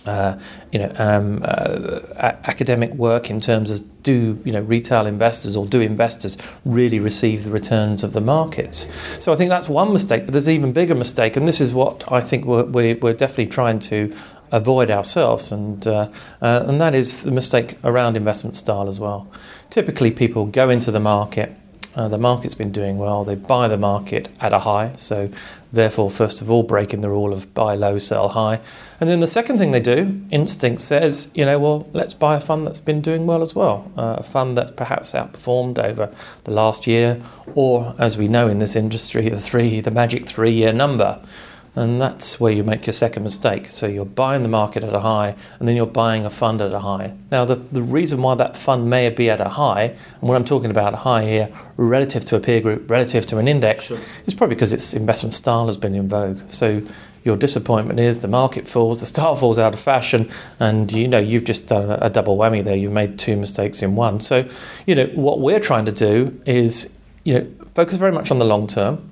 uh, 0.07 0.39
you 0.73 0.79
know, 0.79 0.93
um, 0.99 1.43
uh, 1.45 2.01
academic 2.45 2.93
work 2.95 3.31
in 3.31 3.41
terms 3.41 3.71
of 3.71 4.03
do 4.03 4.41
you 4.45 4.53
know 4.53 4.61
retail 4.61 5.07
investors 5.07 5.57
or 5.57 5.67
do 5.67 5.81
investors 5.81 6.37
really 6.65 7.01
receive 7.01 7.45
the 7.45 7.51
returns 7.51 8.03
of 8.03 8.13
the 8.13 8.21
markets? 8.21 8.87
So 9.19 9.33
I 9.33 9.37
think 9.37 9.49
that's 9.49 9.69
one 9.69 9.93
mistake, 9.93 10.27
but 10.27 10.33
there's 10.33 10.47
an 10.47 10.55
even 10.55 10.73
bigger 10.73 10.95
mistake, 10.95 11.37
and 11.37 11.49
this 11.49 11.61
is 11.61 11.73
what 11.73 12.11
I 12.13 12.21
think 12.21 12.45
we're, 12.45 12.65
we're, 12.65 13.15
definitely 13.15 13.47
trying 13.47 13.79
to 13.81 14.15
avoid 14.53 14.91
ourselves, 14.91 15.51
and 15.51 15.87
uh, 15.87 16.09
uh, 16.43 16.65
and 16.67 16.81
that 16.81 16.95
is 16.95 17.23
the 17.23 17.31
mistake 17.31 17.79
around 17.83 18.17
investment 18.17 18.57
style 18.57 18.89
as 18.89 19.01
well. 19.01 19.31
Typically, 19.71 20.11
people 20.11 20.47
go 20.47 20.69
into 20.69 20.91
the 20.91 21.01
market. 21.01 21.57
Uh, 21.97 22.09
the 22.09 22.19
market's 22.19 22.55
been 22.55 22.73
doing 22.73 22.99
well. 22.99 23.25
They 23.25 23.37
buy 23.37 23.69
the 23.69 23.77
market 23.77 24.29
at 24.41 24.53
a 24.53 24.59
high, 24.59 24.93
so 24.97 25.31
therefore, 25.73 26.11
first 26.11 26.43
of 26.43 26.51
all, 26.51 26.63
breaking 26.63 27.03
the 27.03 27.09
rule 27.09 27.33
of 27.33 27.55
buy 27.55 27.75
low, 27.75 27.99
sell 27.99 28.29
high. 28.29 28.61
And 29.01 29.09
then 29.09 29.21
the 29.21 29.27
second 29.27 29.59
thing 29.59 29.71
they 29.71 29.81
do, 29.81 30.21
instinct 30.31 30.81
says, 30.81 31.31
you 31.35 31.45
know, 31.45 31.59
well, 31.59 31.89
let's 31.93 32.15
buy 32.15 32.37
a 32.37 32.41
fund 32.41 32.67
that's 32.67 32.81
been 32.81 33.01
doing 33.01 33.27
well 33.27 33.43
as 33.43 33.55
well, 33.55 33.91
uh, 33.97 34.17
a 34.19 34.23
fund 34.23 34.57
that's 34.57 34.73
perhaps 34.73 35.13
outperformed 35.13 35.79
over 35.79 36.13
the 36.45 36.51
last 36.51 36.87
year, 36.87 37.23
or 37.55 37.95
as 37.99 38.19
we 38.19 38.29
know 38.29 38.49
in 38.49 38.59
this 38.59 38.75
industry, 38.75 39.29
the 39.29 39.41
three, 39.41 39.81
the 39.81 39.91
magic 39.91 40.27
three-year 40.27 40.73
number. 40.73 41.21
And 41.77 42.01
that's 42.01 42.39
where 42.39 42.53
you 42.53 42.63
make 42.63 42.87
your 42.87 42.93
second 42.93 43.25
mistake. 43.25 43.69
So 43.71 43.87
you're 43.87 44.05
buying 44.05 44.45
the 44.45 44.49
market 44.49 44.85
at 44.85 44.95
a 44.95 45.01
high, 45.01 45.35
and 45.59 45.67
then 45.67 45.75
you're 45.75 45.87
buying 45.87 46.25
a 46.25 46.31
fund 46.31 46.61
at 46.61 46.73
a 46.73 46.79
high. 46.79 47.15
Now, 47.33 47.45
the, 47.45 47.57
the 47.57 47.83
reason 47.83 48.23
why 48.23 48.37
that 48.37 48.57
fund 48.57 48.89
may 48.89 49.09
be 49.11 49.29
at 49.29 49.41
a 49.41 49.49
high, 49.49 49.83
and 49.83 50.23
when 50.23 50.37
I'm 50.37 50.45
talking 50.45 50.71
about 50.71 50.95
a 50.95 50.99
high 50.99 51.25
here, 51.25 51.49
relative 51.77 52.25
to 52.27 52.37
a 52.37 52.41
peer 52.41 52.61
group, 52.61 52.89
relative 52.89 53.27
to 53.27 53.39
an 53.39 53.49
index, 53.49 53.87
sure. 53.87 53.99
is 54.27 54.35
probably 54.35 54.55
because 54.55 54.73
its 54.73 54.95
investment 54.95 55.35
style 55.35 55.67
has 55.67 55.77
been 55.77 55.97
in 55.97 56.09
vogue. 56.09 56.41
So 56.49 56.81
your 57.25 57.37
disappointment 57.37 57.99
is 57.99 58.21
the 58.21 58.29
market 58.29 58.69
falls, 58.69 59.01
the 59.01 59.07
style 59.07 59.35
falls 59.35 59.59
out 59.59 59.75
of 59.75 59.81
fashion, 59.81 60.31
and 60.61 60.93
you 60.93 61.09
know 61.09 61.19
you've 61.19 61.45
just 61.45 61.67
done 61.67 61.91
a 61.91 62.11
double 62.11 62.37
whammy 62.37 62.63
there. 62.63 62.77
You've 62.77 62.93
made 62.93 63.19
two 63.19 63.37
mistakes 63.37 63.83
in 63.83 63.97
one. 63.97 64.21
So, 64.21 64.49
you 64.87 64.95
know 64.95 65.07
what 65.15 65.41
we're 65.41 65.61
trying 65.61 65.87
to 65.87 65.93
do 65.93 66.41
is 66.47 66.93
you 67.25 67.35
know 67.35 67.51
focus 67.75 67.97
very 67.97 68.13
much 68.13 68.31
on 68.31 68.39
the 68.39 68.45
long 68.45 68.67
term 68.67 69.11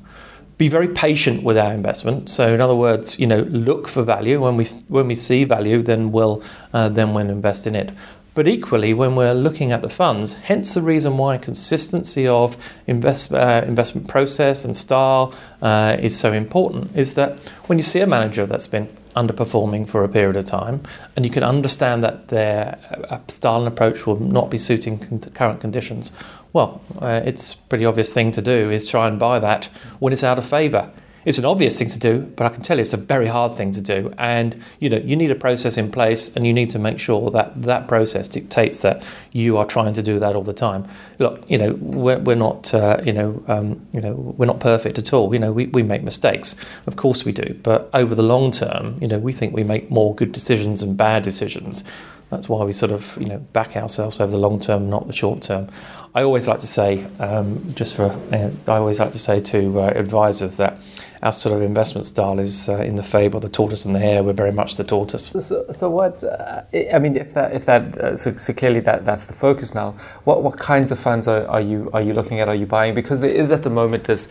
be 0.58 0.68
very 0.68 0.88
patient 0.88 1.42
with 1.42 1.58
our 1.58 1.72
investment. 1.72 2.30
So, 2.30 2.54
in 2.54 2.60
other 2.60 2.74
words, 2.74 3.18
you 3.18 3.26
know, 3.26 3.40
look 3.50 3.88
for 3.88 4.02
value. 4.02 4.40
When 4.40 4.56
we 4.56 4.66
when 4.88 5.08
we 5.08 5.14
see 5.14 5.44
value, 5.44 5.82
then 5.82 6.12
we'll 6.12 6.42
uh, 6.72 6.88
then 6.88 7.14
we'll 7.14 7.30
invest 7.30 7.66
in 7.66 7.74
it. 7.74 7.92
But 8.34 8.48
equally, 8.48 8.94
when 8.94 9.14
we're 9.14 9.34
looking 9.34 9.72
at 9.72 9.82
the 9.82 9.90
funds, 9.90 10.34
hence 10.34 10.72
the 10.72 10.80
reason 10.80 11.18
why 11.18 11.36
consistency 11.36 12.26
of 12.26 12.56
invest, 12.86 13.32
uh, 13.32 13.62
investment 13.66 14.08
process 14.08 14.64
and 14.64 14.74
style 14.74 15.34
uh, 15.60 15.98
is 16.00 16.18
so 16.18 16.32
important, 16.32 16.96
is 16.96 17.12
that 17.14 17.38
when 17.66 17.78
you 17.78 17.82
see 17.82 18.00
a 18.00 18.06
manager 18.06 18.46
that's 18.46 18.66
been 18.66 18.88
underperforming 19.16 19.86
for 19.86 20.02
a 20.02 20.08
period 20.08 20.36
of 20.36 20.46
time, 20.46 20.80
and 21.14 21.26
you 21.26 21.30
can 21.30 21.42
understand 21.42 22.02
that 22.02 22.28
their 22.28 22.78
uh, 23.10 23.18
style 23.28 23.58
and 23.58 23.68
approach 23.68 24.06
will 24.06 24.18
not 24.18 24.50
be 24.50 24.56
suiting 24.56 24.98
current 25.34 25.60
conditions, 25.60 26.10
well, 26.52 26.82
uh, 27.00 27.22
it's 27.24 27.54
a 27.54 27.56
pretty 27.68 27.84
obvious 27.84 28.12
thing 28.12 28.30
to 28.32 28.42
do 28.42 28.70
is 28.70 28.88
try 28.88 29.08
and 29.08 29.18
buy 29.18 29.38
that 29.38 29.66
when 29.98 30.12
it's 30.12 30.24
out 30.24 30.38
of 30.38 30.46
favour. 30.46 30.90
It's 31.24 31.38
an 31.38 31.44
obvious 31.44 31.78
thing 31.78 31.88
to 31.88 31.98
do, 32.00 32.20
but 32.20 32.46
I 32.46 32.48
can 32.48 32.62
tell 32.62 32.78
you 32.78 32.82
it's 32.82 32.92
a 32.92 32.96
very 32.96 33.28
hard 33.28 33.54
thing 33.54 33.70
to 33.72 33.80
do. 33.80 34.12
And 34.18 34.60
you 34.80 34.90
know, 34.90 34.96
you 34.96 35.14
need 35.14 35.30
a 35.30 35.36
process 35.36 35.76
in 35.76 35.92
place, 35.92 36.28
and 36.34 36.44
you 36.44 36.52
need 36.52 36.70
to 36.70 36.80
make 36.80 36.98
sure 36.98 37.30
that 37.30 37.62
that 37.62 37.86
process 37.86 38.28
dictates 38.28 38.80
that 38.80 39.04
you 39.30 39.56
are 39.56 39.64
trying 39.64 39.94
to 39.94 40.02
do 40.02 40.18
that 40.18 40.34
all 40.34 40.42
the 40.42 40.52
time. 40.52 40.88
Look, 41.20 41.48
you 41.48 41.58
know, 41.58 41.74
we're, 41.74 42.18
we're 42.18 42.34
not, 42.34 42.74
uh, 42.74 43.00
you 43.04 43.12
know, 43.12 43.42
um, 43.46 43.86
you 43.92 44.00
know, 44.00 44.14
we're 44.14 44.46
not 44.46 44.58
perfect 44.58 44.98
at 44.98 45.12
all. 45.12 45.32
You 45.32 45.38
know, 45.38 45.52
we, 45.52 45.66
we 45.66 45.84
make 45.84 46.02
mistakes, 46.02 46.56
of 46.86 46.96
course 46.96 47.24
we 47.24 47.30
do. 47.30 47.54
But 47.62 47.88
over 47.94 48.16
the 48.16 48.24
long 48.24 48.50
term, 48.50 48.98
you 49.00 49.06
know, 49.06 49.18
we 49.20 49.32
think 49.32 49.54
we 49.54 49.62
make 49.62 49.90
more 49.90 50.14
good 50.16 50.32
decisions 50.32 50.80
than 50.80 50.94
bad 50.94 51.22
decisions. 51.22 51.84
That's 52.32 52.48
why 52.48 52.64
we 52.64 52.72
sort 52.72 52.92
of, 52.92 53.18
you 53.20 53.26
know, 53.26 53.36
back 53.52 53.76
ourselves 53.76 54.18
over 54.18 54.32
the 54.32 54.38
long 54.38 54.58
term, 54.58 54.88
not 54.88 55.06
the 55.06 55.12
short 55.12 55.42
term. 55.42 55.68
I 56.14 56.22
always 56.22 56.48
like 56.48 56.60
to 56.60 56.66
say, 56.66 57.04
um, 57.20 57.74
just 57.74 57.94
for, 57.94 58.06
I 58.32 58.76
always 58.76 58.98
like 58.98 59.10
to 59.10 59.18
say 59.18 59.38
to 59.38 59.80
uh, 59.80 59.92
advisors 59.94 60.56
that 60.56 60.78
our 61.22 61.30
sort 61.30 61.54
of 61.54 61.60
investment 61.60 62.06
style 62.06 62.40
is 62.40 62.70
uh, 62.70 62.76
in 62.76 62.96
the 62.96 63.02
fable, 63.02 63.38
the 63.38 63.50
tortoise 63.50 63.84
and 63.84 63.94
the 63.94 63.98
hare. 63.98 64.22
We're 64.22 64.32
very 64.32 64.50
much 64.50 64.76
the 64.76 64.84
tortoise. 64.84 65.26
So, 65.26 65.66
so 65.70 65.90
what? 65.90 66.24
Uh, 66.24 66.62
I 66.92 66.98
mean, 66.98 67.16
if 67.16 67.34
that, 67.34 67.52
if 67.54 67.66
that, 67.66 67.98
uh, 67.98 68.16
so, 68.16 68.32
so, 68.32 68.54
clearly 68.54 68.80
that 68.80 69.04
that's 69.04 69.26
the 69.26 69.34
focus 69.34 69.74
now. 69.74 69.90
What 70.24 70.42
what 70.42 70.56
kinds 70.56 70.90
of 70.90 70.98
funds 70.98 71.28
are, 71.28 71.46
are 71.48 71.60
you 71.60 71.90
are 71.92 72.00
you 72.00 72.14
looking 72.14 72.40
at? 72.40 72.48
Are 72.48 72.54
you 72.54 72.66
buying? 72.66 72.94
Because 72.94 73.20
there 73.20 73.30
is 73.30 73.50
at 73.50 73.62
the 73.62 73.70
moment 73.70 74.04
this 74.04 74.28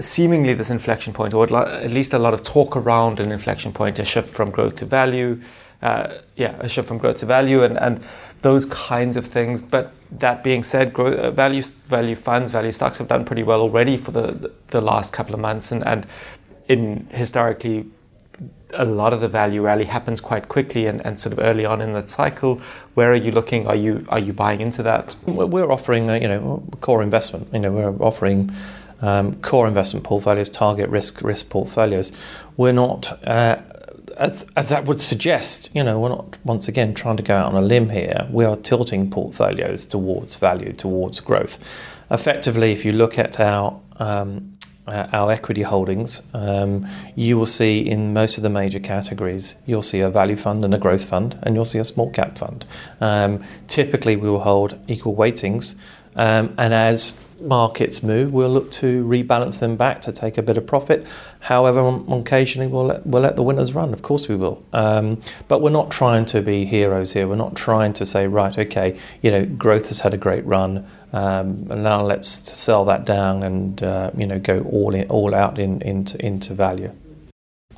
seemingly 0.00 0.54
this 0.54 0.70
inflection 0.70 1.12
point, 1.12 1.34
or 1.34 1.44
at 1.56 1.90
least 1.90 2.12
a 2.12 2.18
lot 2.18 2.34
of 2.34 2.42
talk 2.42 2.76
around 2.76 3.20
an 3.20 3.30
inflection 3.30 3.72
point, 3.72 3.98
a 3.98 4.04
shift 4.04 4.30
from 4.30 4.50
growth 4.50 4.76
to 4.76 4.86
value 4.86 5.40
uh, 5.82 6.18
yeah, 6.36 6.56
a 6.60 6.68
shift 6.68 6.88
from 6.88 6.98
growth 6.98 7.18
to 7.18 7.26
value 7.26 7.62
and, 7.62 7.78
and 7.78 8.02
those 8.42 8.66
kinds 8.66 9.16
of 9.16 9.26
things. 9.26 9.60
But 9.60 9.92
that 10.10 10.42
being 10.42 10.64
said, 10.64 10.94
uh, 10.98 11.30
value 11.30 11.62
value 11.62 12.16
funds, 12.16 12.50
value 12.50 12.72
stocks 12.72 12.98
have 12.98 13.08
done 13.08 13.24
pretty 13.24 13.42
well 13.42 13.60
already 13.60 13.96
for 13.96 14.10
the 14.10 14.50
the 14.68 14.80
last 14.80 15.12
couple 15.12 15.34
of 15.34 15.40
months, 15.40 15.72
and 15.72 15.86
and 15.86 16.06
in 16.68 17.06
historically. 17.10 17.86
A 18.74 18.84
lot 18.84 19.14
of 19.14 19.20
the 19.20 19.28
value 19.28 19.62
rally 19.62 19.84
happens 19.84 20.20
quite 20.20 20.48
quickly 20.48 20.86
and, 20.86 21.00
and 21.06 21.18
sort 21.18 21.32
of 21.32 21.38
early 21.38 21.64
on 21.64 21.80
in 21.80 21.94
that 21.94 22.10
cycle. 22.10 22.60
Where 22.94 23.12
are 23.12 23.14
you 23.14 23.30
looking? 23.30 23.66
Are 23.66 23.76
you 23.76 24.04
are 24.08 24.18
you 24.18 24.32
buying 24.32 24.60
into 24.60 24.82
that? 24.82 25.16
We're 25.24 25.70
offering, 25.70 26.10
you 26.20 26.28
know, 26.28 26.62
core 26.80 27.02
investment. 27.02 27.48
You 27.52 27.60
know, 27.60 27.72
we're 27.72 28.02
offering 28.02 28.50
um, 29.00 29.36
core 29.36 29.68
investment 29.68 30.04
portfolios, 30.04 30.50
target 30.50 30.90
risk 30.90 31.22
risk 31.22 31.48
portfolios. 31.48 32.12
We're 32.56 32.72
not 32.72 33.26
uh, 33.26 33.62
as, 34.16 34.46
as 34.56 34.68
that 34.68 34.86
would 34.86 35.00
suggest, 35.00 35.74
you 35.74 35.82
know, 35.82 35.98
we're 35.98 36.08
not 36.10 36.36
once 36.44 36.68
again 36.68 36.94
trying 36.94 37.16
to 37.16 37.22
go 37.22 37.34
out 37.36 37.52
on 37.52 37.62
a 37.62 37.66
limb 37.66 37.88
here. 37.88 38.26
We 38.30 38.44
are 38.44 38.56
tilting 38.56 39.10
portfolios 39.10 39.86
towards 39.86 40.36
value, 40.36 40.72
towards 40.72 41.20
growth. 41.20 41.58
Effectively, 42.10 42.72
if 42.72 42.84
you 42.84 42.92
look 42.92 43.18
at 43.18 43.40
our 43.40 43.80
um, 43.98 44.56
uh, 44.86 45.08
our 45.12 45.32
equity 45.32 45.62
holdings, 45.62 46.22
um, 46.32 46.86
you 47.16 47.36
will 47.36 47.46
see 47.46 47.80
in 47.80 48.12
most 48.12 48.36
of 48.36 48.44
the 48.44 48.48
major 48.48 48.78
categories, 48.78 49.56
you'll 49.66 49.82
see 49.82 49.98
a 50.00 50.08
value 50.08 50.36
fund 50.36 50.64
and 50.64 50.72
a 50.74 50.78
growth 50.78 51.04
fund, 51.04 51.36
and 51.42 51.54
you'll 51.56 51.64
see 51.64 51.78
a 51.78 51.84
small 51.84 52.10
cap 52.10 52.38
fund. 52.38 52.64
Um, 53.00 53.42
typically, 53.66 54.14
we 54.14 54.30
will 54.30 54.40
hold 54.40 54.78
equal 54.86 55.16
weightings, 55.16 55.74
um, 56.16 56.54
and 56.58 56.74
as 56.74 57.14
markets 57.40 58.02
move, 58.02 58.32
we'll 58.32 58.50
look 58.50 58.70
to 58.72 59.04
rebalance 59.04 59.60
them 59.60 59.76
back 59.76 60.00
to 60.02 60.12
take 60.12 60.38
a 60.38 60.42
bit 60.42 60.56
of 60.56 60.66
profit. 60.66 61.06
However, 61.40 61.80
on, 61.80 62.06
occasionally 62.10 62.66
we'll 62.66 62.86
let, 62.86 63.06
we'll 63.06 63.22
let 63.22 63.36
the 63.36 63.42
winners 63.42 63.74
run. 63.74 63.92
Of 63.92 64.02
course, 64.02 64.28
we 64.28 64.36
will. 64.36 64.64
Um, 64.72 65.20
but 65.48 65.60
we're 65.60 65.70
not 65.70 65.90
trying 65.90 66.24
to 66.26 66.40
be 66.40 66.64
heroes 66.64 67.12
here. 67.12 67.28
We're 67.28 67.36
not 67.36 67.54
trying 67.54 67.92
to 67.94 68.06
say, 68.06 68.26
right, 68.26 68.56
okay, 68.56 68.98
you 69.22 69.30
know, 69.30 69.44
growth 69.44 69.88
has 69.88 70.00
had 70.00 70.14
a 70.14 70.18
great 70.18 70.44
run. 70.46 70.86
Um, 71.12 71.66
and 71.70 71.82
now 71.82 72.02
let's 72.02 72.28
sell 72.28 72.84
that 72.86 73.04
down 73.04 73.42
and 73.42 73.82
uh, 73.82 74.10
you 74.16 74.26
know 74.26 74.38
go 74.38 74.58
all 74.70 74.94
in, 74.94 75.06
all 75.08 75.34
out 75.34 75.58
in, 75.58 75.80
into 75.80 76.22
into 76.24 76.52
value. 76.52 76.92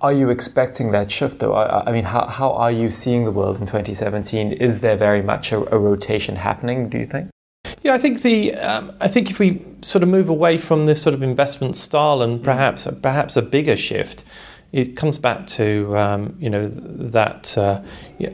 Are 0.00 0.12
you 0.12 0.30
expecting 0.30 0.92
that 0.92 1.11
shift 1.11 1.40
though? 1.40 1.52
I, 1.54 1.88
I, 1.88 1.92
mean, 1.92 2.04
how, 2.04 2.26
how 2.26 2.52
are 2.52 2.71
you 2.71 2.90
seeing 2.90 3.25
the 3.25 3.33
world 3.33 3.61
in 3.61 3.66
2017? 3.66 4.52
Is 4.52 4.80
there 4.80 4.97
very 4.97 5.23
much 5.23 5.50
a, 5.50 5.59
a 5.75 5.78
rotation 5.78 6.37
happening, 6.37 6.88
do 6.88 6.99
you 6.99 7.07
think? 7.07 7.30
Yeah, 7.82 7.94
I 7.94 7.99
think 7.99 8.23
the 8.23 8.54
um, 8.54 8.92
I 9.00 9.08
think 9.08 9.30
if 9.30 9.38
we 9.38 9.64
sort 9.82 10.02
of 10.02 10.08
move 10.08 10.28
away 10.28 10.58
from 10.58 10.87
this 10.87 11.00
sort 11.00 11.14
of 11.14 11.23
investment 11.23 11.76
style 11.76 12.23
and 12.23 12.40
mm. 12.40 12.44
perhaps 12.44 12.87
mm. 12.87 13.00
perhaps 13.00 13.37
a 13.37 13.42
bigger 13.42 13.76
shift, 13.76 14.25
it 14.73 14.97
comes 14.97 15.16
back 15.16 15.47
to 15.49 15.97
um, 15.97 16.37
you 16.40 16.50
know 16.50 16.68
that 16.68 17.56
uh, 17.56 17.80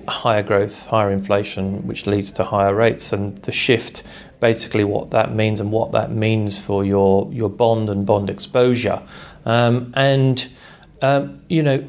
higher 0.09 0.43
growth, 0.43 0.87
higher 0.87 1.11
inflation, 1.11 1.87
which 1.87 2.07
leads 2.07 2.33
to 2.33 2.45
higher 2.45 2.75
rates, 2.75 3.13
and 3.13 3.37
the 3.39 3.53
shift. 3.53 4.03
Basically, 4.41 4.85
what 4.85 5.11
that 5.11 5.35
means 5.35 5.61
and 5.61 5.73
what 5.73 5.93
that 5.93 6.11
means 6.11 6.59
for 6.59 6.85
your 6.85 7.31
your 7.33 7.51
bond 7.51 7.91
and 7.91 8.07
bond 8.07 8.31
exposure, 8.31 9.03
um, 9.45 9.93
and 9.97 10.49
um, 11.03 11.41
you 11.49 11.63
know 11.63 11.85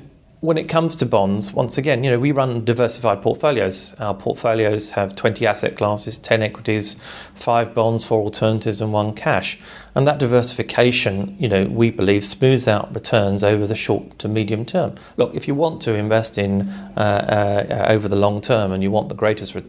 when 0.45 0.57
it 0.57 0.69
comes 0.69 0.95
to 0.97 1.05
bonds, 1.05 1.51
once 1.51 1.77
again, 1.77 2.03
you 2.03 2.11
know, 2.11 2.19
we 2.19 2.31
run 2.31 2.63
diversified 2.63 3.21
portfolios. 3.21 3.95
Our 3.99 4.13
portfolios 4.13 4.89
have 4.91 5.15
20 5.15 5.45
asset 5.47 5.75
classes, 5.75 6.17
10 6.19 6.43
equities, 6.43 6.95
five 7.33 7.73
bonds, 7.73 8.05
four 8.05 8.21
alternatives, 8.21 8.79
and 8.79 8.93
one 8.93 9.13
cash. 9.13 9.57
And 9.95 10.05
that 10.07 10.19
diversification, 10.19 11.35
you 11.39 11.49
know, 11.49 11.65
we 11.65 11.89
believe 11.89 12.23
smooths 12.23 12.67
out 12.67 12.93
returns 12.93 13.43
over 13.43 13.65
the 13.65 13.75
short 13.75 14.19
to 14.19 14.27
medium 14.27 14.65
term. 14.65 14.95
Look, 15.17 15.33
if 15.33 15.47
you 15.47 15.55
want 15.55 15.81
to 15.83 15.95
invest 15.95 16.37
in 16.37 16.69
uh, 16.95 17.65
uh, 17.69 17.85
over 17.89 18.07
the 18.07 18.15
long 18.15 18.39
term 18.39 18.71
and 18.71 18.83
you 18.83 18.91
want 18.91 19.09
the 19.09 19.15
greatest, 19.15 19.55
re- 19.55 19.63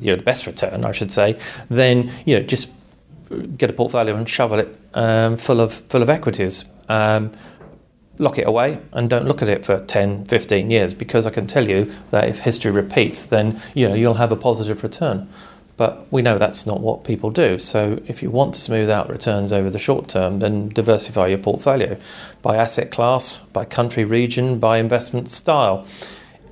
you 0.00 0.12
know, 0.12 0.16
the 0.16 0.24
best 0.24 0.46
return, 0.46 0.84
I 0.84 0.92
should 0.92 1.10
say, 1.10 1.38
then 1.68 2.10
you 2.24 2.38
know, 2.38 2.42
just 2.42 2.70
get 3.56 3.70
a 3.70 3.72
portfolio 3.72 4.16
and 4.16 4.28
shovel 4.28 4.58
it 4.60 4.78
um, 4.94 5.36
full 5.36 5.60
of 5.60 5.74
full 5.74 6.02
of 6.02 6.10
equities. 6.10 6.64
Um, 6.88 7.32
lock 8.18 8.38
it 8.38 8.46
away 8.46 8.80
and 8.92 9.10
don't 9.10 9.26
look 9.26 9.42
at 9.42 9.48
it 9.48 9.64
for 9.64 9.80
10, 9.80 10.26
15 10.26 10.70
years 10.70 10.94
because 10.94 11.26
I 11.26 11.30
can 11.30 11.46
tell 11.46 11.68
you 11.68 11.92
that 12.10 12.28
if 12.28 12.38
history 12.40 12.70
repeats, 12.70 13.26
then 13.26 13.60
you 13.74 13.88
know 13.88 13.94
you'll 13.94 14.14
have 14.14 14.32
a 14.32 14.36
positive 14.36 14.82
return. 14.82 15.28
But 15.76 16.06
we 16.12 16.22
know 16.22 16.38
that's 16.38 16.66
not 16.66 16.80
what 16.80 17.02
people 17.02 17.30
do. 17.30 17.58
So 17.58 18.00
if 18.06 18.22
you 18.22 18.30
want 18.30 18.54
to 18.54 18.60
smooth 18.60 18.88
out 18.88 19.10
returns 19.10 19.52
over 19.52 19.70
the 19.70 19.78
short 19.78 20.08
term, 20.08 20.38
then 20.38 20.68
diversify 20.68 21.26
your 21.26 21.38
portfolio 21.38 21.98
by 22.42 22.56
asset 22.56 22.92
class, 22.92 23.38
by 23.38 23.64
country 23.64 24.04
region, 24.04 24.60
by 24.60 24.78
investment 24.78 25.28
style 25.28 25.84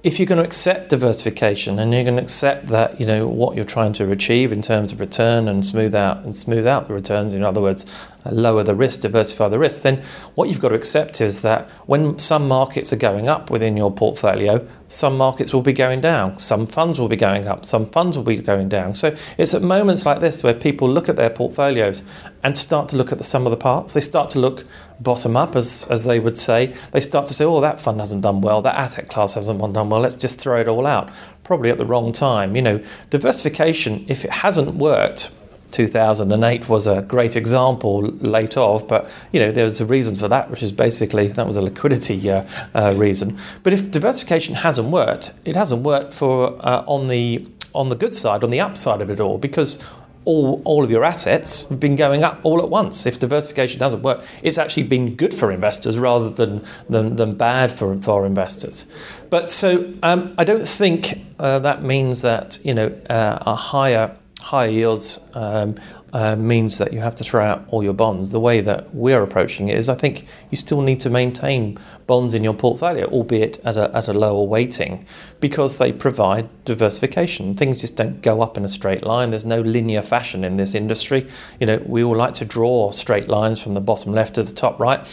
if 0.02 0.18
you're 0.18 0.26
going 0.26 0.38
to 0.38 0.44
accept 0.44 0.90
diversification 0.90 1.78
and 1.78 1.92
you're 1.92 2.02
going 2.02 2.16
to 2.16 2.22
accept 2.22 2.66
that 2.68 2.98
you 2.98 3.06
know 3.06 3.28
what 3.28 3.54
you're 3.54 3.64
trying 3.64 3.92
to 3.92 4.10
achieve 4.10 4.52
in 4.52 4.60
terms 4.60 4.92
of 4.92 4.98
return 4.98 5.48
and 5.48 5.64
smooth 5.64 5.94
out 5.94 6.18
and 6.18 6.34
smooth 6.34 6.66
out 6.66 6.88
the 6.88 6.94
returns 6.94 7.34
in 7.34 7.44
other 7.44 7.60
words 7.60 7.86
lower 8.30 8.62
the 8.62 8.74
risk 8.74 9.00
diversify 9.00 9.48
the 9.48 9.58
risk 9.58 9.82
then 9.82 10.02
what 10.34 10.48
you've 10.48 10.60
got 10.60 10.68
to 10.68 10.74
accept 10.74 11.20
is 11.20 11.40
that 11.40 11.68
when 11.86 12.18
some 12.18 12.46
markets 12.46 12.92
are 12.92 12.96
going 12.96 13.28
up 13.28 13.50
within 13.50 13.76
your 13.76 13.92
portfolio 13.92 14.66
some 14.92 15.16
markets 15.16 15.54
will 15.54 15.62
be 15.62 15.72
going 15.72 16.02
down. 16.02 16.36
Some 16.36 16.66
funds 16.66 17.00
will 17.00 17.08
be 17.08 17.16
going 17.16 17.48
up. 17.48 17.64
Some 17.64 17.86
funds 17.86 18.14
will 18.14 18.24
be 18.24 18.36
going 18.36 18.68
down. 18.68 18.94
So 18.94 19.16
it's 19.38 19.54
at 19.54 19.62
moments 19.62 20.04
like 20.04 20.20
this 20.20 20.42
where 20.42 20.52
people 20.52 20.88
look 20.88 21.08
at 21.08 21.16
their 21.16 21.30
portfolios 21.30 22.02
and 22.44 22.58
start 22.58 22.90
to 22.90 22.96
look 22.96 23.10
at 23.10 23.16
the 23.16 23.24
sum 23.24 23.46
of 23.46 23.52
the 23.52 23.56
parts. 23.56 23.94
They 23.94 24.02
start 24.02 24.28
to 24.30 24.38
look 24.38 24.66
bottom 25.00 25.34
up, 25.34 25.56
as, 25.56 25.86
as 25.88 26.04
they 26.04 26.20
would 26.20 26.36
say, 26.36 26.74
they 26.90 27.00
start 27.00 27.26
to 27.28 27.34
say, 27.34 27.44
oh, 27.44 27.62
that 27.62 27.80
fund 27.80 28.00
hasn't 28.00 28.22
done 28.22 28.42
well, 28.42 28.60
that 28.62 28.76
asset 28.76 29.08
class 29.08 29.34
hasn't 29.34 29.58
done 29.72 29.88
well, 29.88 30.00
let's 30.00 30.14
just 30.14 30.38
throw 30.38 30.60
it 30.60 30.68
all 30.68 30.86
out. 30.86 31.10
Probably 31.42 31.70
at 31.70 31.78
the 31.78 31.86
wrong 31.86 32.12
time. 32.12 32.54
You 32.54 32.62
know, 32.62 32.84
diversification, 33.08 34.04
if 34.08 34.26
it 34.26 34.30
hasn't 34.30 34.74
worked, 34.74 35.30
2008 35.72 36.68
was 36.68 36.86
a 36.86 37.02
great 37.02 37.36
example 37.36 38.02
late 38.02 38.56
of, 38.56 38.86
but 38.86 39.10
you 39.32 39.40
know 39.40 39.50
there's 39.50 39.80
a 39.80 39.86
reason 39.86 40.14
for 40.14 40.28
that, 40.28 40.50
which 40.50 40.62
is 40.62 40.72
basically 40.72 41.28
that 41.28 41.46
was 41.46 41.56
a 41.56 41.62
liquidity 41.62 42.30
uh, 42.30 42.44
uh, 42.74 42.94
reason. 42.96 43.38
But 43.62 43.72
if 43.72 43.90
diversification 43.90 44.54
hasn't 44.54 44.88
worked, 44.88 45.32
it 45.44 45.56
hasn't 45.56 45.82
worked 45.82 46.14
for 46.14 46.54
uh, 46.66 46.84
on 46.86 47.08
the 47.08 47.46
on 47.74 47.88
the 47.88 47.96
good 47.96 48.14
side, 48.14 48.44
on 48.44 48.50
the 48.50 48.60
upside 48.60 49.00
of 49.00 49.10
it 49.10 49.18
all, 49.18 49.38
because 49.38 49.78
all, 50.24 50.62
all 50.64 50.84
of 50.84 50.90
your 50.90 51.04
assets 51.04 51.68
have 51.68 51.80
been 51.80 51.96
going 51.96 52.22
up 52.22 52.38
all 52.44 52.62
at 52.62 52.68
once. 52.68 53.06
If 53.06 53.18
diversification 53.18 53.80
doesn't 53.80 54.02
work, 54.02 54.24
it's 54.42 54.58
actually 54.58 54.84
been 54.84 55.16
good 55.16 55.34
for 55.34 55.50
investors 55.50 55.98
rather 55.98 56.30
than, 56.30 56.64
than, 56.88 57.16
than 57.16 57.34
bad 57.34 57.72
for, 57.72 58.00
for 58.02 58.24
investors. 58.24 58.86
But 59.30 59.50
so 59.50 59.92
um, 60.02 60.34
I 60.38 60.44
don't 60.44 60.66
think 60.66 61.24
uh, 61.38 61.58
that 61.60 61.82
means 61.82 62.22
that 62.22 62.58
you 62.62 62.74
know 62.74 62.88
uh, 63.10 63.38
a 63.40 63.54
higher 63.54 64.16
higher 64.42 64.68
yields 64.68 65.20
um, 65.34 65.76
uh, 66.12 66.36
means 66.36 66.78
that 66.78 66.92
you 66.92 67.00
have 67.00 67.14
to 67.16 67.24
throw 67.24 67.42
out 67.44 67.64
all 67.68 67.82
your 67.82 67.94
bonds. 67.94 68.30
The 68.30 68.40
way 68.40 68.60
that 68.60 68.94
we're 68.94 69.22
approaching 69.22 69.68
it 69.68 69.78
is, 69.78 69.88
I 69.88 69.94
think 69.94 70.26
you 70.50 70.56
still 70.56 70.82
need 70.82 71.00
to 71.00 71.10
maintain 71.10 71.78
bonds 72.06 72.34
in 72.34 72.44
your 72.44 72.52
portfolio, 72.52 73.06
albeit 73.06 73.64
at 73.64 73.76
a, 73.76 73.94
at 73.96 74.08
a 74.08 74.12
lower 74.12 74.44
weighting, 74.44 75.06
because 75.40 75.78
they 75.78 75.92
provide 75.92 76.48
diversification. 76.64 77.54
Things 77.54 77.80
just 77.80 77.96
don't 77.96 78.20
go 78.20 78.42
up 78.42 78.56
in 78.56 78.64
a 78.64 78.68
straight 78.68 79.04
line. 79.04 79.30
There's 79.30 79.46
no 79.46 79.60
linear 79.60 80.02
fashion 80.02 80.44
in 80.44 80.56
this 80.56 80.74
industry. 80.74 81.26
You 81.60 81.66
know, 81.66 81.82
we 81.86 82.04
all 82.04 82.16
like 82.16 82.34
to 82.34 82.44
draw 82.44 82.90
straight 82.90 83.28
lines 83.28 83.62
from 83.62 83.74
the 83.74 83.80
bottom 83.80 84.12
left 84.12 84.34
to 84.34 84.42
the 84.42 84.52
top 84.52 84.78
right 84.78 85.06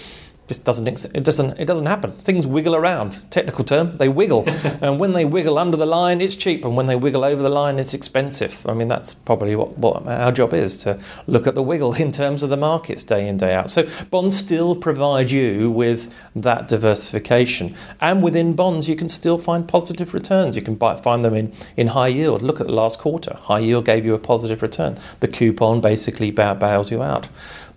just 0.49 0.65
doesn't 0.65 0.87
it 0.87 1.23
doesn't 1.23 1.59
it 1.59 1.65
doesn't 1.65 1.85
happen. 1.85 2.11
Things 2.11 2.47
wiggle 2.47 2.75
around. 2.75 3.21
Technical 3.29 3.63
term, 3.63 3.95
they 3.97 4.09
wiggle, 4.09 4.49
and 4.81 4.99
when 4.99 5.13
they 5.13 5.23
wiggle 5.23 5.59
under 5.59 5.77
the 5.77 5.85
line, 5.85 6.21
it's 6.21 6.35
cheap, 6.35 6.65
and 6.65 6.75
when 6.75 6.87
they 6.87 6.95
wiggle 6.95 7.23
over 7.23 7.41
the 7.41 7.49
line, 7.49 7.77
it's 7.77 7.93
expensive. 7.93 8.65
I 8.65 8.73
mean, 8.73 8.87
that's 8.87 9.13
probably 9.13 9.55
what, 9.55 9.77
what 9.77 10.07
our 10.07 10.31
job 10.31 10.55
is 10.55 10.81
to 10.83 10.99
look 11.27 11.45
at 11.45 11.53
the 11.53 11.61
wiggle 11.61 11.93
in 11.93 12.11
terms 12.11 12.41
of 12.41 12.49
the 12.49 12.57
markets 12.57 13.03
day 13.03 13.27
in 13.27 13.37
day 13.37 13.53
out. 13.53 13.69
So 13.69 13.87
bonds 14.09 14.35
still 14.35 14.75
provide 14.75 15.29
you 15.29 15.69
with 15.69 16.11
that 16.35 16.67
diversification, 16.67 17.75
and 18.01 18.23
within 18.23 18.55
bonds, 18.55 18.89
you 18.89 18.95
can 18.95 19.07
still 19.07 19.37
find 19.37 19.67
positive 19.67 20.15
returns. 20.15 20.55
You 20.55 20.63
can 20.63 20.73
buy, 20.73 20.95
find 20.95 21.23
them 21.23 21.35
in 21.35 21.53
in 21.77 21.87
high 21.87 22.07
yield. 22.07 22.41
Look 22.41 22.59
at 22.59 22.65
the 22.65 22.73
last 22.73 22.97
quarter. 22.97 23.37
High 23.39 23.59
yield 23.59 23.85
gave 23.85 24.03
you 24.03 24.15
a 24.15 24.19
positive 24.19 24.63
return. 24.63 24.97
The 25.19 25.27
coupon 25.27 25.79
basically 25.79 26.31
bails 26.31 26.89
you 26.89 27.03
out. 27.03 27.29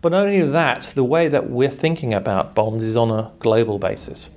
But 0.02 0.10
not 0.10 0.26
only 0.26 0.42
that, 0.42 0.92
the 0.94 1.04
way 1.04 1.28
that 1.28 1.48
we're 1.48 1.70
thinking 1.70 2.12
about 2.12 2.54
bonds 2.56 2.84
is 2.84 2.96
on 2.96 3.10
a 3.10 3.30
global 3.38 3.78
basis. 3.78 4.28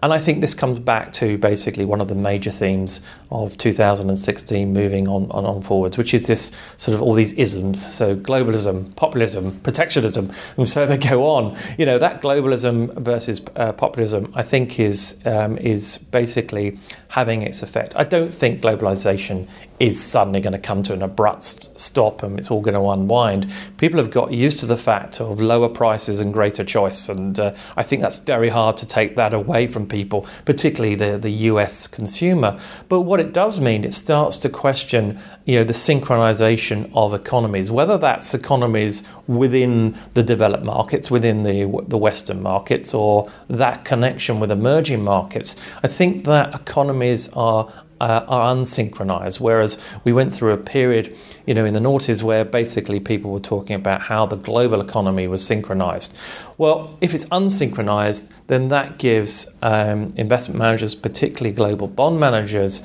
And 0.00 0.12
I 0.12 0.18
think 0.18 0.40
this 0.40 0.54
comes 0.54 0.78
back 0.78 1.12
to 1.14 1.36
basically 1.38 1.84
one 1.84 2.00
of 2.00 2.06
the 2.06 2.14
major 2.14 2.52
themes 2.52 3.00
of 3.30 3.56
2016 3.58 4.72
moving 4.72 5.06
on, 5.06 5.30
on, 5.30 5.44
on, 5.44 5.60
forwards, 5.60 5.98
which 5.98 6.14
is 6.14 6.26
this 6.26 6.50
sort 6.78 6.94
of 6.94 7.02
all 7.02 7.14
these 7.14 7.34
isms. 7.34 7.94
So 7.94 8.16
globalism, 8.16 8.94
populism, 8.96 9.60
protectionism, 9.60 10.32
and 10.56 10.68
so 10.68 10.86
they 10.86 10.96
go 10.96 11.28
on. 11.28 11.56
You 11.76 11.86
know, 11.86 11.98
that 11.98 12.22
globalism 12.22 12.94
versus 12.98 13.42
uh, 13.56 13.72
populism, 13.72 14.32
I 14.34 14.42
think, 14.42 14.80
is, 14.80 15.20
um, 15.26 15.58
is 15.58 15.98
basically 15.98 16.78
having 17.08 17.42
its 17.42 17.62
effect. 17.62 17.96
I 17.96 18.04
don't 18.04 18.32
think 18.32 18.62
globalization 18.62 19.48
is 19.80 20.02
suddenly 20.02 20.40
going 20.40 20.52
to 20.52 20.58
come 20.58 20.82
to 20.82 20.92
an 20.92 21.02
abrupt 21.02 21.78
stop 21.78 22.22
and 22.22 22.38
it's 22.38 22.50
all 22.50 22.60
going 22.60 22.74
to 22.74 22.90
unwind. 22.90 23.50
People 23.76 23.98
have 23.98 24.10
got 24.10 24.32
used 24.32 24.60
to 24.60 24.66
the 24.66 24.76
fact 24.76 25.20
of 25.20 25.40
lower 25.40 25.68
prices 25.68 26.20
and 26.20 26.32
greater 26.32 26.64
choice, 26.64 27.08
and 27.08 27.38
uh, 27.38 27.54
I 27.76 27.82
think 27.82 28.02
that's 28.02 28.16
very 28.16 28.48
hard 28.48 28.76
to 28.78 28.86
take 28.86 29.16
that 29.16 29.34
away 29.34 29.68
from 29.68 29.86
people, 29.86 30.26
particularly 30.44 30.96
the, 30.96 31.18
the 31.18 31.30
US 31.30 31.86
consumer. 31.86 32.58
But 32.88 33.00
what 33.00 33.17
it 33.20 33.32
does 33.32 33.60
mean, 33.60 33.84
it 33.84 33.94
starts 33.94 34.36
to 34.38 34.48
question 34.48 35.18
you 35.44 35.56
know, 35.56 35.64
the 35.64 35.72
synchronization 35.72 36.90
of 36.94 37.14
economies, 37.14 37.70
whether 37.70 37.98
that's 37.98 38.34
economies 38.34 39.02
within 39.26 39.96
the 40.14 40.22
developed 40.22 40.64
markets, 40.64 41.10
within 41.10 41.42
the, 41.42 41.84
the 41.88 41.96
Western 41.96 42.42
markets, 42.42 42.92
or 42.94 43.30
that 43.48 43.84
connection 43.84 44.40
with 44.40 44.50
emerging 44.50 45.02
markets. 45.02 45.56
I 45.82 45.88
think 45.88 46.24
that 46.24 46.54
economies 46.54 47.28
are 47.30 47.72
uh, 48.00 48.24
are 48.28 48.54
unsynchronized. 48.54 49.40
Whereas 49.40 49.78
we 50.04 50.12
went 50.12 50.34
through 50.34 50.52
a 50.52 50.56
period, 50.56 51.16
you 51.46 51.54
know, 51.54 51.64
in 51.64 51.74
the 51.74 51.80
noughties 51.80 52.22
where 52.22 52.44
basically 52.44 53.00
people 53.00 53.30
were 53.30 53.40
talking 53.40 53.76
about 53.76 54.00
how 54.00 54.26
the 54.26 54.36
global 54.36 54.80
economy 54.80 55.26
was 55.26 55.44
synchronized. 55.44 56.16
Well, 56.58 56.96
if 57.00 57.14
it's 57.14 57.24
unsynchronized, 57.26 58.30
then 58.46 58.68
that 58.68 58.98
gives 58.98 59.48
um, 59.62 60.12
investment 60.16 60.58
managers, 60.58 60.94
particularly 60.94 61.54
global 61.54 61.88
bond 61.88 62.20
managers, 62.20 62.82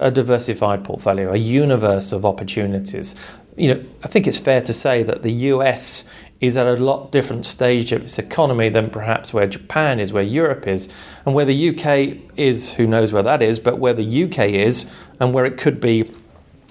a 0.00 0.10
diversified 0.10 0.84
portfolio, 0.84 1.32
a 1.32 1.36
universe 1.36 2.12
of 2.12 2.24
opportunities. 2.24 3.14
You 3.56 3.74
know, 3.74 3.84
I 4.02 4.08
think 4.08 4.26
it's 4.26 4.38
fair 4.38 4.60
to 4.62 4.72
say 4.72 5.02
that 5.02 5.22
the 5.22 5.32
US 5.32 6.04
is 6.40 6.56
at 6.56 6.66
a 6.66 6.76
lot 6.76 7.12
different 7.12 7.46
stage 7.46 7.92
of 7.92 8.02
its 8.02 8.18
economy 8.18 8.68
than 8.68 8.90
perhaps 8.90 9.32
where 9.32 9.46
Japan 9.46 9.98
is, 9.98 10.12
where 10.12 10.22
Europe 10.22 10.66
is, 10.66 10.88
and 11.24 11.34
where 11.34 11.46
the 11.46 11.70
UK 11.70 12.18
is, 12.36 12.72
who 12.74 12.86
knows 12.86 13.12
where 13.12 13.22
that 13.22 13.40
is, 13.40 13.58
but 13.58 13.78
where 13.78 13.94
the 13.94 14.24
UK 14.24 14.50
is 14.50 14.90
and 15.18 15.32
where 15.32 15.46
it 15.46 15.56
could 15.56 15.80
be 15.80 16.10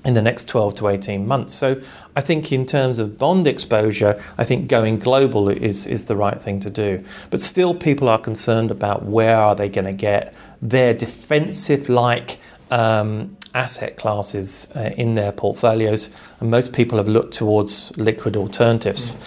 in 0.05 0.13
the 0.13 0.21
next 0.21 0.47
12 0.47 0.75
to 0.75 0.87
18 0.87 1.27
months. 1.27 1.55
So 1.55 1.81
I 2.15 2.21
think 2.21 2.51
in 2.51 2.67
terms 2.67 2.99
of 2.99 3.17
bond 3.17 3.47
exposure, 3.47 4.21
I 4.37 4.45
think 4.45 4.67
going 4.67 4.99
global 4.99 5.49
is, 5.49 5.87
is 5.87 6.05
the 6.05 6.15
right 6.15 6.39
thing 6.39 6.59
to 6.59 6.69
do. 6.69 7.03
But 7.31 7.41
still 7.41 7.73
people 7.73 8.07
are 8.07 8.19
concerned 8.19 8.69
about 8.69 9.03
where 9.03 9.35
are 9.35 9.55
they 9.55 9.67
going 9.67 9.85
to 9.85 9.93
get 9.93 10.35
their 10.61 10.93
defensive 10.93 11.89
like 11.89 12.39
um, 12.71 13.37
asset 13.53 13.97
classes 13.97 14.67
uh, 14.75 14.91
in 14.97 15.13
their 15.15 15.31
portfolios, 15.31 16.09
and 16.39 16.49
most 16.49 16.73
people 16.73 16.97
have 16.97 17.07
looked 17.07 17.33
towards 17.33 17.95
liquid 17.97 18.35
alternatives. 18.35 19.15
Mm. 19.15 19.21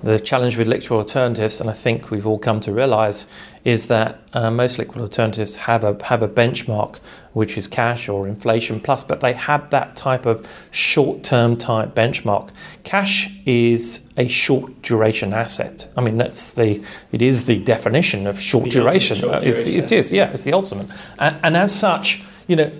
The 0.00 0.20
challenge 0.20 0.56
with 0.56 0.68
liquid 0.68 0.92
alternatives, 0.92 1.60
and 1.60 1.68
I 1.68 1.72
think 1.72 2.12
we've 2.12 2.26
all 2.26 2.38
come 2.38 2.60
to 2.60 2.72
realize, 2.72 3.26
is 3.64 3.86
that 3.86 4.20
uh, 4.32 4.48
most 4.48 4.78
liquid 4.78 5.00
alternatives 5.00 5.56
have 5.56 5.82
a 5.82 5.96
have 6.04 6.22
a 6.22 6.28
benchmark 6.28 7.00
which 7.32 7.58
is 7.58 7.66
cash 7.66 8.08
or 8.08 8.28
inflation 8.28 8.80
plus, 8.80 9.02
but 9.02 9.20
they 9.20 9.32
have 9.32 9.70
that 9.70 9.96
type 9.96 10.24
of 10.24 10.46
short-term 10.70 11.56
type 11.56 11.94
benchmark. 11.96 12.50
Cash 12.84 13.28
is 13.44 14.08
a 14.16 14.28
short 14.28 14.82
duration 14.82 15.32
asset. 15.32 15.88
I 15.96 16.00
mean, 16.00 16.16
that's 16.16 16.52
the 16.52 16.80
it 17.10 17.20
is 17.20 17.44
the 17.46 17.58
definition 17.64 18.28
of 18.28 18.40
short 18.40 18.64
the 18.64 18.70
duration. 18.70 19.16
Short 19.16 19.42
duration. 19.42 19.64
The, 19.64 19.76
it 19.78 19.90
is, 19.90 20.12
yeah, 20.12 20.30
it's 20.30 20.44
the 20.44 20.52
ultimate, 20.52 20.86
and, 21.18 21.36
and 21.42 21.56
as 21.56 21.76
such, 21.76 22.22
you 22.48 22.56
know, 22.56 22.72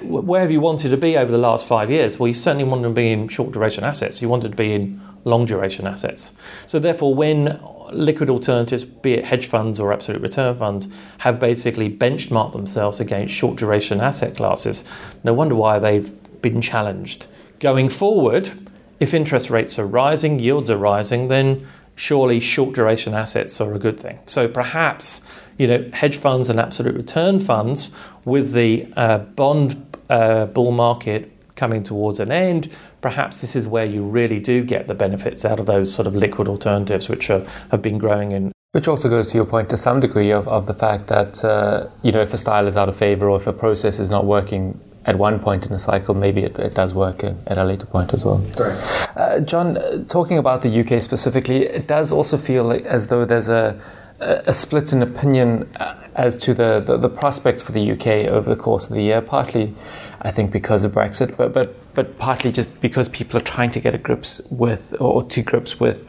where 0.00 0.40
have 0.40 0.50
you 0.50 0.60
wanted 0.60 0.88
to 0.88 0.96
be 0.96 1.16
over 1.16 1.30
the 1.30 1.38
last 1.38 1.68
five 1.68 1.90
years? 1.90 2.18
Well, 2.18 2.26
you 2.26 2.34
certainly 2.34 2.64
wanted 2.64 2.88
to 2.88 2.94
be 2.94 3.12
in 3.12 3.28
short 3.28 3.52
duration 3.52 3.84
assets. 3.84 4.20
You 4.20 4.28
wanted 4.28 4.50
to 4.50 4.56
be 4.56 4.72
in 4.72 5.00
long 5.24 5.44
duration 5.44 5.86
assets. 5.86 6.32
So, 6.66 6.78
therefore, 6.78 7.14
when 7.14 7.60
liquid 7.92 8.30
alternatives, 8.30 8.84
be 8.84 9.12
it 9.12 9.24
hedge 9.24 9.46
funds 9.46 9.78
or 9.78 9.92
absolute 9.92 10.22
return 10.22 10.56
funds, 10.56 10.88
have 11.18 11.38
basically 11.38 11.94
benchmarked 11.94 12.52
themselves 12.52 13.00
against 13.00 13.34
short 13.34 13.56
duration 13.56 14.00
asset 14.00 14.34
classes, 14.34 14.84
no 15.22 15.34
wonder 15.34 15.54
why 15.54 15.78
they've 15.78 16.10
been 16.40 16.60
challenged. 16.60 17.26
Going 17.60 17.88
forward, 17.90 18.50
if 18.98 19.14
interest 19.14 19.50
rates 19.50 19.78
are 19.78 19.86
rising, 19.86 20.38
yields 20.38 20.70
are 20.70 20.78
rising, 20.78 21.28
then 21.28 21.66
surely 21.94 22.40
short 22.40 22.74
duration 22.74 23.14
assets 23.14 23.60
are 23.60 23.74
a 23.74 23.78
good 23.78 23.98
thing. 23.98 24.18
So 24.26 24.48
perhaps 24.48 25.20
you 25.58 25.66
know 25.66 25.90
hedge 25.92 26.16
funds 26.16 26.48
and 26.48 26.58
absolute 26.58 26.96
return 26.96 27.40
funds 27.40 27.90
with 28.24 28.52
the 28.52 28.92
uh, 28.96 29.18
bond 29.18 29.96
uh, 30.08 30.46
bull 30.46 30.72
market 30.72 31.32
coming 31.54 31.82
towards 31.82 32.18
an 32.20 32.32
end, 32.32 32.74
perhaps 33.00 33.40
this 33.40 33.54
is 33.54 33.66
where 33.66 33.84
you 33.84 34.02
really 34.02 34.40
do 34.40 34.64
get 34.64 34.88
the 34.88 34.94
benefits 34.94 35.44
out 35.44 35.60
of 35.60 35.66
those 35.66 35.92
sort 35.92 36.06
of 36.06 36.14
liquid 36.14 36.48
alternatives 36.48 37.08
which 37.08 37.30
are, 37.30 37.46
have 37.70 37.82
been 37.82 37.98
growing 37.98 38.32
in. 38.32 38.52
Which 38.72 38.88
also 38.88 39.08
goes 39.08 39.28
to 39.28 39.36
your 39.36 39.44
point 39.44 39.68
to 39.70 39.76
some 39.76 40.00
degree 40.00 40.30
of, 40.30 40.48
of 40.48 40.66
the 40.66 40.74
fact 40.74 41.08
that, 41.08 41.44
uh, 41.44 41.88
you 42.02 42.10
know, 42.10 42.22
if 42.22 42.32
a 42.32 42.38
style 42.38 42.66
is 42.66 42.76
out 42.76 42.88
of 42.88 42.96
favor 42.96 43.28
or 43.28 43.36
if 43.36 43.46
a 43.46 43.52
process 43.52 43.98
is 43.98 44.10
not 44.10 44.24
working 44.24 44.80
at 45.04 45.18
one 45.18 45.38
point 45.40 45.66
in 45.66 45.72
the 45.72 45.78
cycle, 45.78 46.14
maybe 46.14 46.42
it, 46.42 46.58
it 46.58 46.74
does 46.74 46.94
work 46.94 47.24
at 47.24 47.58
a 47.58 47.64
later 47.64 47.86
point 47.86 48.14
as 48.14 48.24
well. 48.24 48.38
Right. 48.58 49.08
Uh, 49.16 49.40
John, 49.40 50.06
talking 50.08 50.38
about 50.38 50.62
the 50.62 50.80
UK 50.80 51.02
specifically, 51.02 51.66
it 51.66 51.86
does 51.86 52.12
also 52.12 52.36
feel 52.36 52.64
like 52.64 52.84
as 52.84 53.08
though 53.08 53.24
there's 53.24 53.48
a, 53.48 53.80
a 54.20 54.52
split 54.52 54.92
in 54.92 55.02
opinion 55.02 55.68
uh, 55.76 55.96
as 56.14 56.36
to 56.38 56.54
the, 56.54 56.80
the, 56.80 56.96
the 56.96 57.08
prospects 57.08 57.62
for 57.62 57.72
the 57.72 57.92
UK 57.92 58.06
over 58.30 58.48
the 58.48 58.60
course 58.60 58.88
of 58.88 58.94
the 58.94 59.02
year, 59.02 59.20
partly 59.20 59.74
I 60.22 60.30
think 60.30 60.52
because 60.52 60.84
of 60.84 60.92
Brexit, 60.92 61.36
but 61.36 61.52
but 61.52 61.74
but 61.94 62.16
partly 62.18 62.52
just 62.52 62.80
because 62.80 63.08
people 63.08 63.38
are 63.38 63.42
trying 63.44 63.72
to 63.72 63.80
get 63.80 63.94
a 63.94 63.98
grips 63.98 64.40
with 64.50 64.94
or 65.00 65.24
to 65.24 65.42
grips 65.42 65.80
with 65.80 66.08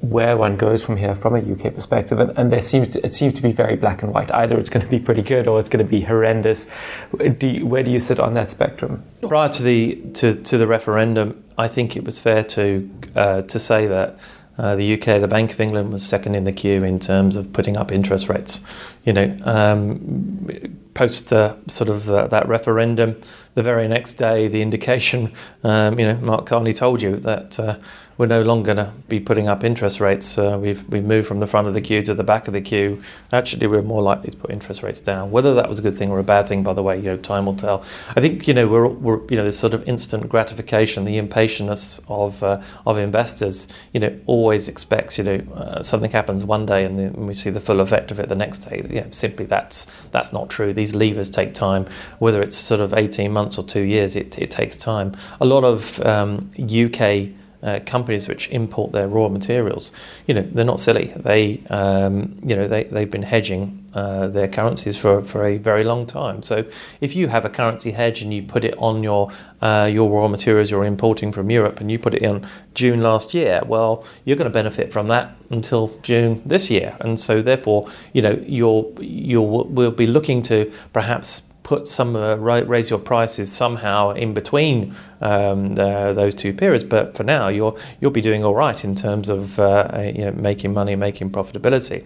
where 0.00 0.36
one 0.36 0.56
goes 0.56 0.82
from 0.82 0.96
here 0.96 1.14
from 1.14 1.34
a 1.34 1.38
UK 1.38 1.74
perspective, 1.74 2.18
and, 2.18 2.30
and 2.38 2.50
there 2.50 2.62
seems 2.62 2.88
to, 2.90 3.04
it 3.04 3.12
seems 3.12 3.34
to 3.34 3.42
be 3.42 3.52
very 3.52 3.76
black 3.76 4.02
and 4.02 4.12
white. 4.14 4.32
Either 4.32 4.58
it's 4.58 4.70
going 4.70 4.84
to 4.84 4.90
be 4.90 4.98
pretty 4.98 5.22
good 5.22 5.46
or 5.46 5.60
it's 5.60 5.68
going 5.68 5.84
to 5.84 5.90
be 5.90 6.00
horrendous. 6.00 6.70
Do 7.18 7.46
you, 7.46 7.66
where 7.66 7.82
do 7.82 7.90
you 7.90 8.00
sit 8.00 8.18
on 8.18 8.34
that 8.34 8.48
spectrum? 8.48 9.04
Prior 9.20 9.48
to 9.48 9.62
the 9.62 9.96
to, 10.14 10.34
to 10.34 10.58
the 10.58 10.66
referendum, 10.66 11.44
I 11.58 11.68
think 11.68 11.96
it 11.96 12.04
was 12.04 12.18
fair 12.18 12.42
to 12.44 12.90
uh, 13.14 13.42
to 13.42 13.58
say 13.58 13.86
that. 13.86 14.18
Uh, 14.58 14.76
the 14.76 14.92
UK, 14.92 15.22
the 15.22 15.28
Bank 15.28 15.52
of 15.52 15.60
England, 15.60 15.90
was 15.90 16.04
second 16.04 16.34
in 16.34 16.44
the 16.44 16.52
queue 16.52 16.84
in 16.84 16.98
terms 16.98 17.34
of 17.36 17.50
putting 17.50 17.78
up 17.78 17.90
interest 17.90 18.28
rates. 18.28 18.60
You 19.04 19.14
know, 19.14 19.38
um, 19.44 20.76
post 20.92 21.30
the 21.30 21.56
sort 21.66 21.88
of 21.88 22.04
the, 22.04 22.26
that 22.26 22.46
referendum, 22.46 23.18
the 23.60 23.64
very 23.64 23.88
next 23.88 24.14
day, 24.14 24.48
the 24.48 24.62
indication, 24.62 25.30
um, 25.64 25.98
you 25.98 26.06
know, 26.06 26.16
Mark 26.16 26.46
Carney 26.46 26.72
told 26.72 27.02
you 27.02 27.16
that 27.16 27.60
uh, 27.60 27.76
we're 28.20 28.26
no 28.26 28.42
longer 28.42 28.74
going 28.74 28.86
to 28.86 28.92
be 29.08 29.18
putting 29.18 29.48
up 29.48 29.64
interest 29.64 29.98
rates. 29.98 30.36
Uh, 30.36 30.58
we've 30.60 30.86
we've 30.90 31.02
moved 31.02 31.26
from 31.26 31.40
the 31.40 31.46
front 31.46 31.66
of 31.66 31.72
the 31.72 31.80
queue 31.80 32.02
to 32.02 32.12
the 32.12 32.22
back 32.22 32.48
of 32.48 32.52
the 32.52 32.60
queue. 32.60 33.02
Actually, 33.32 33.66
we're 33.66 33.80
more 33.80 34.02
likely 34.02 34.30
to 34.30 34.36
put 34.36 34.50
interest 34.50 34.82
rates 34.82 35.00
down. 35.00 35.30
Whether 35.30 35.54
that 35.54 35.70
was 35.70 35.78
a 35.78 35.82
good 35.82 35.96
thing 35.96 36.10
or 36.10 36.18
a 36.18 36.22
bad 36.22 36.46
thing, 36.46 36.62
by 36.62 36.74
the 36.74 36.82
way, 36.82 36.98
you 36.98 37.04
know, 37.04 37.16
time 37.16 37.46
will 37.46 37.56
tell. 37.56 37.82
I 38.14 38.20
think 38.20 38.46
you 38.46 38.52
know 38.52 38.68
we're, 38.68 38.88
we're 38.88 39.26
you 39.30 39.36
know 39.36 39.44
this 39.44 39.58
sort 39.58 39.72
of 39.72 39.88
instant 39.88 40.28
gratification, 40.28 41.04
the 41.04 41.16
impatience 41.16 41.98
of 42.08 42.42
uh, 42.42 42.60
of 42.84 42.98
investors. 42.98 43.68
You 43.94 44.00
know, 44.00 44.20
always 44.26 44.68
expects 44.68 45.16
you 45.16 45.24
know 45.24 45.38
uh, 45.54 45.82
something 45.82 46.10
happens 46.10 46.44
one 46.44 46.66
day 46.66 46.84
and 46.84 46.98
then 46.98 47.26
we 47.26 47.32
see 47.32 47.48
the 47.48 47.58
full 47.58 47.80
effect 47.80 48.10
of 48.10 48.20
it 48.20 48.28
the 48.28 48.34
next 48.34 48.58
day. 48.58 48.82
Know, 48.82 49.06
simply 49.12 49.46
that's 49.46 49.86
that's 50.12 50.30
not 50.30 50.50
true. 50.50 50.74
These 50.74 50.94
levers 50.94 51.30
take 51.30 51.54
time. 51.54 51.86
Whether 52.18 52.42
it's 52.42 52.56
sort 52.56 52.82
of 52.82 52.92
eighteen 52.92 53.32
months 53.32 53.49
or 53.58 53.64
two 53.64 53.82
years, 53.82 54.16
it, 54.16 54.38
it 54.38 54.50
takes 54.50 54.76
time. 54.76 55.16
A 55.40 55.44
lot 55.44 55.64
of 55.64 56.00
um, 56.04 56.50
UK 56.60 57.30
uh, 57.62 57.80
companies 57.84 58.26
which 58.26 58.48
import 58.50 58.92
their 58.92 59.08
raw 59.08 59.28
materials, 59.28 59.92
you 60.26 60.34
know, 60.34 60.42
they're 60.52 60.64
not 60.64 60.80
silly. 60.80 61.12
They, 61.16 61.62
um, 61.68 62.38
you 62.42 62.56
know, 62.56 62.66
they, 62.66 62.84
they've 62.84 63.10
been 63.10 63.22
hedging 63.22 63.84
uh, 63.92 64.28
their 64.28 64.48
currencies 64.48 64.96
for, 64.96 65.22
for 65.22 65.44
a 65.44 65.58
very 65.58 65.84
long 65.84 66.06
time. 66.06 66.42
So 66.42 66.64
if 67.00 67.14
you 67.14 67.28
have 67.28 67.44
a 67.44 67.50
currency 67.50 67.90
hedge 67.90 68.22
and 68.22 68.32
you 68.32 68.42
put 68.42 68.64
it 68.64 68.74
on 68.78 69.02
your 69.02 69.30
uh, 69.60 69.90
your 69.92 70.08
raw 70.08 70.26
materials 70.26 70.70
you're 70.70 70.86
importing 70.86 71.32
from 71.32 71.50
Europe 71.50 71.82
and 71.82 71.90
you 71.90 71.98
put 71.98 72.14
it 72.14 72.22
in 72.22 72.46
June 72.74 73.02
last 73.02 73.34
year, 73.34 73.60
well, 73.66 74.04
you're 74.24 74.36
going 74.36 74.48
to 74.48 74.54
benefit 74.54 74.90
from 74.90 75.08
that 75.08 75.36
until 75.50 75.88
June 76.02 76.40
this 76.46 76.70
year, 76.70 76.96
and 77.00 77.20
so 77.20 77.42
therefore, 77.42 77.88
you 78.14 78.22
know, 78.22 78.42
you'll 78.46 78.96
you'll 79.00 79.68
will 79.68 79.90
be 79.90 80.06
looking 80.06 80.40
to 80.42 80.72
perhaps 80.94 81.42
put 81.62 81.86
some 81.86 82.16
uh, 82.16 82.36
raise 82.36 82.90
your 82.90 82.98
prices 82.98 83.52
somehow 83.52 84.10
in 84.10 84.34
between 84.34 84.94
um, 85.20 85.74
the, 85.74 86.12
those 86.14 86.34
two 86.34 86.52
periods. 86.52 86.84
But 86.84 87.16
for 87.16 87.24
now, 87.24 87.48
you'll 87.48 87.78
you'll 88.00 88.10
be 88.10 88.20
doing 88.20 88.44
all 88.44 88.54
right 88.54 88.82
in 88.84 88.94
terms 88.94 89.28
of 89.28 89.58
uh, 89.58 90.10
you 90.14 90.24
know, 90.24 90.32
making 90.32 90.72
money, 90.72 90.96
making 90.96 91.30
profitability. 91.30 92.04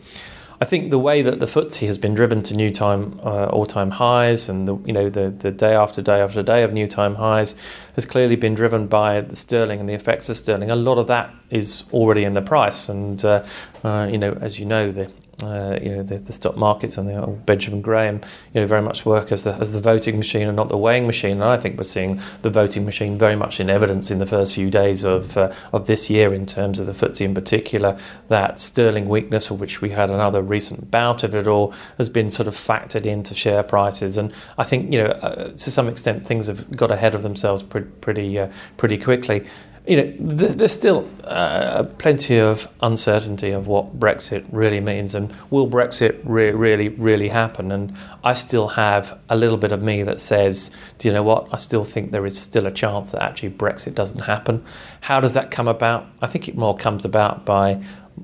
I 0.61 0.65
think 0.65 0.91
the 0.91 0.99
way 0.99 1.21
that 1.23 1.41
the 1.41 1.47
FTSE 1.47 1.87
has 1.87 1.99
been 1.99 2.15
driven 2.15 2.43
to 2.45 2.55
new 2.55 2.71
time 2.71 3.19
uh, 3.25 3.47
all-time 3.47 3.91
highs, 3.91 4.49
and 4.49 4.69
the, 4.69 4.77
you 4.87 4.93
know 4.93 5.11
the, 5.11 5.31
the 5.31 5.51
day 5.51 5.75
after 5.75 6.01
day 6.01 6.21
after 6.21 6.43
day 6.43 6.63
of 6.63 6.73
new 6.73 6.87
time 6.87 7.17
highs, 7.17 7.55
has 7.97 8.07
clearly 8.07 8.37
been 8.37 8.55
driven 8.55 8.87
by 8.87 9.21
the 9.21 9.37
sterling 9.37 9.81
and 9.81 9.89
the 9.89 9.95
effects 9.95 10.29
of 10.29 10.37
sterling. 10.37 10.71
A 10.71 10.77
lot 10.77 10.99
of 10.99 11.07
that 11.09 11.35
is 11.51 11.85
already 11.93 12.25
in 12.25 12.35
the 12.35 12.43
price, 12.43 12.89
and 12.89 13.25
uh, 13.25 13.45
uh, 13.83 14.09
you 14.11 14.19
know, 14.19 14.39
as 14.41 14.59
you 14.59 14.65
know, 14.65 14.93
the 14.93 15.11
uh, 15.45 15.79
you 15.83 15.91
know, 15.91 16.03
the, 16.03 16.19
the, 16.19 16.33
stock 16.33 16.57
markets 16.57 16.99
and 16.99 17.09
the 17.09 17.27
Benjamin 17.47 17.81
Graham, 17.81 18.21
you 18.53 18.61
know, 18.61 18.67
very 18.67 18.83
much 18.83 19.05
work 19.05 19.33
as 19.33 19.45
the, 19.45 19.55
as 19.55 19.73
the 19.73 19.81
voting 19.81 20.17
machine 20.17 20.49
and 20.49 20.57
not 20.57 20.69
the 20.69 20.77
weighing 20.77 21.07
machine. 21.07 21.33
And 21.33 21.45
I 21.45 21.57
think 21.57 21.77
we're 21.77 21.85
seeing 21.85 22.21
the 22.43 22.51
voting 22.51 22.85
machine 22.85 23.19
very 23.19 23.37
much 23.37 23.61
in 23.61 23.71
evidence 23.71 24.11
in 24.11 24.19
the 24.19 24.27
first 24.27 24.55
few 24.55 24.71
days 24.71 25.05
of 25.05 25.37
uh, 25.37 25.53
of 25.73 25.87
this 25.87 26.11
year 26.11 26.33
in 26.35 26.47
terms 26.47 26.79
of 26.79 26.87
the 26.87 26.93
FTSE 26.93 27.23
in 27.23 27.35
particular. 27.35 27.99
That 28.29 28.59
sterling 28.59 29.09
weakness, 29.09 29.49
for 29.49 29.55
which 29.55 29.81
we 29.81 29.91
had 29.91 30.11
another 30.11 30.43
recent 30.43 30.91
bout 30.91 31.23
of 31.23 31.35
it 31.35 31.47
all, 31.47 31.75
has 31.99 32.09
been 32.09 32.31
sort 32.31 32.49
of 32.49 32.55
factored 32.55 33.07
into 33.07 33.35
share 33.35 33.63
prices. 33.63 34.17
And 34.17 34.33
I 34.59 34.65
think 34.65 34.93
you 34.93 35.03
know, 35.03 35.11
uh, 35.11 35.51
to 35.51 35.71
some 35.71 35.89
extent, 35.89 36.27
things 36.27 36.47
have 36.47 36.77
got 36.77 36.91
ahead 36.91 37.15
of 37.15 37.23
themselves 37.23 37.63
pretty 37.63 37.91
pretty, 38.01 38.39
uh, 38.39 38.51
pretty 38.77 38.99
quickly 38.99 39.47
you 39.87 39.99
know, 39.99 40.15
there's 40.19 40.73
still 40.73 41.07
uh, 41.25 41.83
plenty 41.99 42.39
of 42.39 42.67
uncertainty 42.81 43.51
of 43.51 43.67
what 43.67 43.99
Brexit 44.01 44.47
really 44.51 44.81
means, 44.81 45.15
and 45.15 45.31
will 45.51 45.69
Brexit 45.69 46.19
re- 46.25 46.53
really, 46.53 46.89
really 46.89 47.29
happen? 47.29 47.71
And 47.71 47.95
I 48.23 48.33
still 48.33 48.69
have 48.69 49.19
a 49.29 49.37
little 49.37 49.59
bit 49.59 49.73
of 49.73 49.83
me 49.83 50.03
that 50.03 50.21
says, 50.21 50.71
do 50.97 51.09
you 51.09 51.13
know 51.13 51.23
what? 51.23 51.49
I 51.53 51.57
still 51.57 51.85
think 51.85 52.13
there 52.13 52.25
is 52.25 52.39
still 52.39 52.67
a 52.67 52.71
chance 52.71 53.11
that 53.11 53.23
actually 53.23 53.51
Brexit 53.51 53.95
doesn't 53.95 54.21
happen. 54.21 54.65
How 55.03 55.21
does 55.21 55.35
that 55.35 55.51
come 55.51 55.69
about? 55.69 56.07
I 56.23 56.29
think 56.29 56.49
it 56.49 56.57
more 56.57 56.75
comes 56.75 57.05
about 57.05 57.45
by 57.45 57.83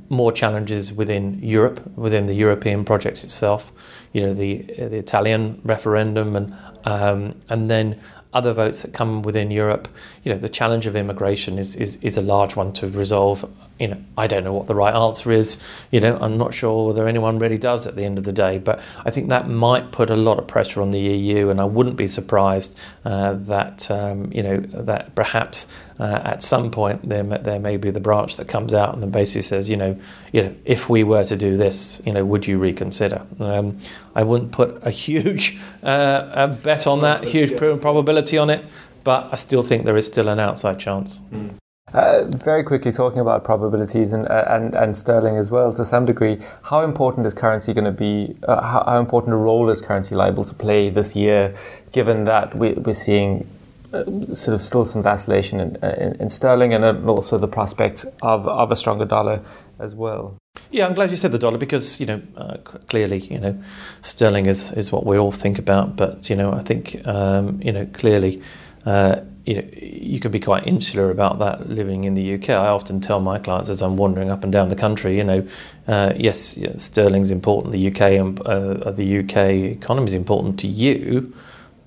more 0.09 0.33
challenges 0.33 0.95
within 0.95 1.39
Europe, 1.43 1.81
within 1.97 2.25
the 2.25 2.35
European 2.35 2.87
project 2.87 3.23
itself. 3.23 3.71
You 4.13 4.23
know, 4.23 4.35
the 4.35 4.63
the 4.79 4.97
Italian 4.97 5.61
referendum, 5.65 6.37
and 6.37 6.57
um, 6.85 7.35
and 7.51 7.71
then 7.71 8.01
other 8.33 8.53
votes 8.53 8.83
that 8.83 8.93
come 8.93 9.23
within 9.23 9.51
Europe, 9.51 9.89
you 10.25 10.33
know, 10.33 10.39
the 10.39 10.49
challenge 10.49 10.87
of 10.87 10.97
immigration 10.97 11.59
is, 11.59 11.77
is, 11.77 11.97
is 12.03 12.17
a 12.17 12.23
large 12.23 12.57
one 12.57 12.73
to 12.75 12.89
resolve. 12.89 13.49
You 13.81 13.89
know, 13.89 14.05
I 14.17 14.27
don't 14.27 14.45
know 14.45 14.53
what 14.53 14.67
the 14.67 14.75
right 14.75 14.95
answer 14.95 15.33
is. 15.33 15.59
You 15.91 16.01
know, 16.01 16.19
I'm 16.21 16.37
not 16.37 16.55
sure 16.55 16.89
whether 16.89 17.09
anyone 17.09 17.39
really 17.39 17.59
does 17.59 17.87
at 17.87 17.97
the 17.97 18.05
end 18.05 18.19
of 18.19 18.25
the 18.25 18.33
day. 18.33 18.59
But 18.59 18.81
I 19.05 19.11
think 19.11 19.31
that 19.31 19.49
might 19.49 19.91
put 19.91 20.11
a 20.11 20.17
lot 20.17 20.39
of 20.39 20.47
pressure 20.47 20.83
on 20.83 20.91
the 20.91 21.01
EU, 21.01 21.49
and 21.49 21.61
I 21.61 21.65
wouldn't 21.65 21.97
be 21.97 22.07
surprised 22.07 22.79
uh, 23.05 23.33
that 23.33 23.91
um, 23.91 24.31
you 24.33 24.43
know 24.43 24.59
that 24.59 25.15
perhaps 25.15 25.67
uh, 26.01 26.21
at 26.25 26.43
some 26.43 26.71
point 26.71 27.07
there 27.09 27.23
may, 27.23 27.39
there 27.39 27.61
may 27.61 27.77
be 27.77 27.91
the 27.91 28.01
branch 28.01 28.37
that 28.39 28.49
comes 28.49 28.73
out 28.73 28.95
and 28.95 29.03
then 29.03 29.11
basically 29.11 29.43
says, 29.43 29.69
you 29.69 29.77
know, 29.77 29.99
you 30.33 30.43
know, 30.43 30.55
if 30.65 30.89
we 30.89 31.05
were 31.05 31.25
to 31.25 31.37
do 31.37 31.57
this, 31.59 32.01
you 32.07 32.13
know, 32.13 32.25
would 32.25 32.47
you 32.47 32.59
reconsider? 32.59 33.25
Um, 33.39 33.79
I 34.15 34.23
wouldn't 34.23 34.53
put 34.53 34.79
a 34.83 34.91
huge 35.07 35.59
uh, 35.83 36.31
a 36.33 36.49
bet 36.49 36.87
on 36.87 37.03
that, 37.03 37.25
huge 37.25 37.57
probability 37.57 38.39
on 38.39 38.51
it, 38.51 38.65
but 39.05 39.29
I 39.33 39.37
still 39.37 39.63
think 39.63 39.85
there 39.85 39.97
is 39.97 40.07
still 40.07 40.29
an 40.29 40.41
outside 40.41 40.79
chance. 40.79 41.19
Mm. 41.33 41.60
Uh, 41.93 42.25
very 42.27 42.63
quickly 42.63 42.93
talking 42.93 43.19
about 43.19 43.43
probabilities 43.43 44.13
and, 44.13 44.29
uh, 44.29 44.45
and 44.47 44.75
and 44.77 44.97
sterling 44.97 45.37
as 45.37 45.51
well 45.51 45.73
to 45.73 45.85
some 45.85 46.07
degree. 46.07 46.39
How 46.63 46.83
important 46.83 47.27
is 47.27 47.35
currency 47.35 47.73
going 47.73 47.85
to 47.85 47.91
be? 47.91 48.37
Uh, 48.47 48.63
how, 48.63 48.85
how, 48.85 49.01
important 49.01 49.35
a 49.35 49.37
role 49.37 49.69
is 49.71 49.83
currency 49.83 50.15
liable 50.15 50.45
to 50.45 50.55
play 50.55 50.89
this 50.89 51.17
year, 51.17 51.53
given 51.91 52.27
that 52.27 52.57
we, 52.57 52.75
we're 52.75 52.95
seeing 52.95 53.45
uh, 53.93 54.05
sort 54.35 54.55
of 54.55 54.63
still 54.63 54.85
some 54.85 55.03
vacillation 55.03 55.59
in, 55.59 55.77
in, 55.83 56.13
in 56.21 56.31
sterling 56.31 56.73
and 56.73 57.09
also 57.09 57.39
the 57.39 57.49
prospect 57.49 58.05
of, 58.23 58.47
of 58.47 58.71
a 58.71 58.77
stronger 58.77 59.05
dollar 59.05 59.41
as 59.81 59.97
well. 59.97 60.37
Yeah, 60.71 60.87
I'm 60.87 60.95
glad 60.95 61.11
you 61.11 61.17
said 61.17 61.33
the 61.33 61.39
dollar 61.39 61.59
because 61.59 61.99
you 61.99 62.07
know 62.07 62.23
uh, 62.37 62.59
clearly 62.59 63.19
you 63.19 63.41
know 63.41 63.61
sterling 64.03 64.47
is, 64.47 64.71
is 64.73 64.93
what 64.93 65.05
we 65.07 65.19
all 65.19 65.33
think 65.33 65.59
about, 65.59 65.97
but 65.97 66.31
you 66.31 66.37
know 66.37 66.53
I 66.53 66.63
think 66.63 67.05
um, 67.05 67.61
you 67.61 67.73
know 67.73 67.87
clearly 67.87 68.43
uh, 68.87 69.23
you 69.47 69.55
know 69.55 69.69
you 69.73 70.21
can 70.21 70.31
be 70.31 70.41
quite 70.41 70.67
insular 70.67 71.11
about 71.11 71.39
that 71.39 71.69
living 71.69 72.05
in 72.05 72.15
the 72.15 72.35
UK. 72.35 72.51
I 72.51 72.69
often 72.69 73.01
tell 73.01 73.21
my 73.21 73.39
clients 73.39 73.69
as 73.69 73.83
I'm 73.83 73.97
wandering 73.97 74.31
up 74.31 74.45
and 74.45 74.53
down 74.53 74.69
the 74.69 74.77
country, 74.77 75.17
you 75.17 75.25
know, 75.25 75.47
uh, 75.89 76.13
yes, 76.17 76.57
yeah, 76.57 76.77
sterling's 76.77 77.31
important, 77.31 77.73
the 77.73 77.89
UK 77.89 78.01
and 78.13 78.41
uh, 78.43 78.91
the 78.91 79.21
UK 79.21 79.37
economy 79.77 80.09
is 80.09 80.15
important 80.15 80.59
to 80.61 80.67
you 80.67 81.33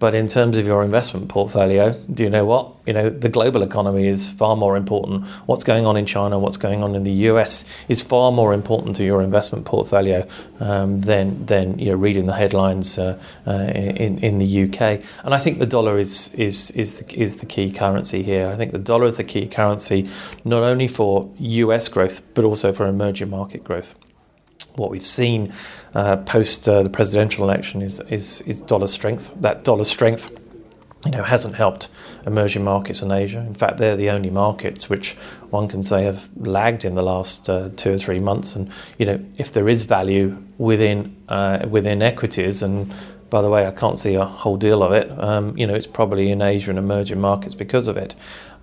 but 0.04 0.14
in 0.14 0.28
terms 0.28 0.58
of 0.58 0.66
your 0.66 0.84
investment 0.84 1.30
portfolio, 1.30 1.94
do 2.14 2.24
you 2.24 2.30
know 2.30 2.44
what? 2.44 2.76
You 2.86 2.92
know, 2.92 3.10
the 3.10 3.30
global 3.30 3.64
economy 3.64 4.06
is 4.06 4.30
far 4.30 4.58
more 4.58 4.76
important. 4.76 5.26
What's 5.46 5.64
going 5.64 5.86
on 5.86 5.96
in 5.96 6.06
China, 6.06 6.38
what's 6.38 6.58
going 6.58 6.84
on 6.84 6.94
in 6.94 7.04
the 7.04 7.14
US 7.32 7.64
is 7.88 8.02
far 8.02 8.30
more 8.34 8.54
important 8.54 8.98
to 8.98 9.06
your 9.06 9.22
investment 9.22 9.64
portfolio 9.64 10.28
um, 10.60 11.00
than, 11.00 11.46
than 11.46 11.80
you 11.80 11.92
know, 11.92 11.96
reading 11.96 12.26
the 12.26 12.34
headlines 12.34 13.00
uh, 13.00 13.18
uh, 13.48 13.52
in, 13.52 14.20
in 14.20 14.40
the 14.40 14.64
UK. 14.64 15.02
And 15.24 15.34
I 15.34 15.38
think 15.38 15.60
the 15.60 15.66
dollar 15.66 15.98
is, 15.98 16.34
is, 16.34 16.72
is, 16.72 16.96
the, 16.96 17.18
is 17.18 17.38
the 17.38 17.46
key 17.46 17.72
currency 17.72 18.24
here. 18.24 18.50
I 18.50 18.58
think 18.58 18.74
the 18.74 18.80
dollar 18.80 19.06
is 19.06 19.16
the 19.16 19.24
key 19.24 19.48
currency 19.48 20.10
not 20.44 20.64
only 20.64 20.90
for 20.90 21.32
US 21.40 21.88
growth, 21.88 22.22
but 22.34 22.44
also 22.44 22.74
for 22.74 22.88
emerging 22.88 23.30
market 23.30 23.64
growth 23.64 23.96
what 24.76 24.90
we've 24.90 25.06
seen 25.06 25.54
uh, 25.94 26.18
post 26.18 26.68
uh, 26.68 26.84
the 26.84 26.90
presidential 26.90 27.44
election 27.44 27.82
is, 27.82 28.00
is, 28.10 28.42
is 28.42 28.62
dollar 28.62 28.88
strength. 28.88 29.34
That 29.42 29.64
dollar 29.64 29.84
strength, 29.84 30.32
you 31.06 31.12
know, 31.12 31.24
hasn't 31.24 31.56
helped 31.56 31.90
emerging 32.26 32.64
markets 32.64 33.02
in 33.02 33.12
Asia. 33.12 33.40
In 33.40 33.54
fact, 33.54 33.78
they're 33.78 33.98
the 33.98 34.10
only 34.10 34.30
markets 34.30 34.90
which 34.90 35.14
one 35.50 35.68
can 35.68 35.84
say 35.84 36.06
have 36.06 36.28
lagged 36.38 36.86
in 36.86 36.96
the 36.96 37.04
last 37.04 37.50
uh, 37.50 37.70
two 37.76 37.94
or 37.94 37.98
three 37.98 38.20
months. 38.20 38.56
And 38.56 38.72
you 38.98 39.06
know, 39.06 39.24
if 39.38 39.52
there 39.52 39.68
is 39.68 39.84
value 39.84 40.42
within 40.58 41.16
uh, 41.30 41.66
within 41.70 42.02
equities, 42.02 42.64
and 42.64 42.94
by 43.30 43.42
the 43.42 43.50
way, 43.50 43.68
I 43.68 43.72
can't 43.72 44.00
see 44.00 44.16
a 44.16 44.26
whole 44.26 44.58
deal 44.58 44.82
of 44.82 44.92
it. 44.94 45.12
Um, 45.20 45.58
you 45.58 45.68
know, 45.68 45.74
it's 45.74 45.88
probably 45.88 46.32
in 46.32 46.42
Asia 46.42 46.70
and 46.70 46.80
emerging 46.80 47.20
markets 47.20 47.56
because 47.56 47.88
of 47.88 47.98
it. 47.98 48.16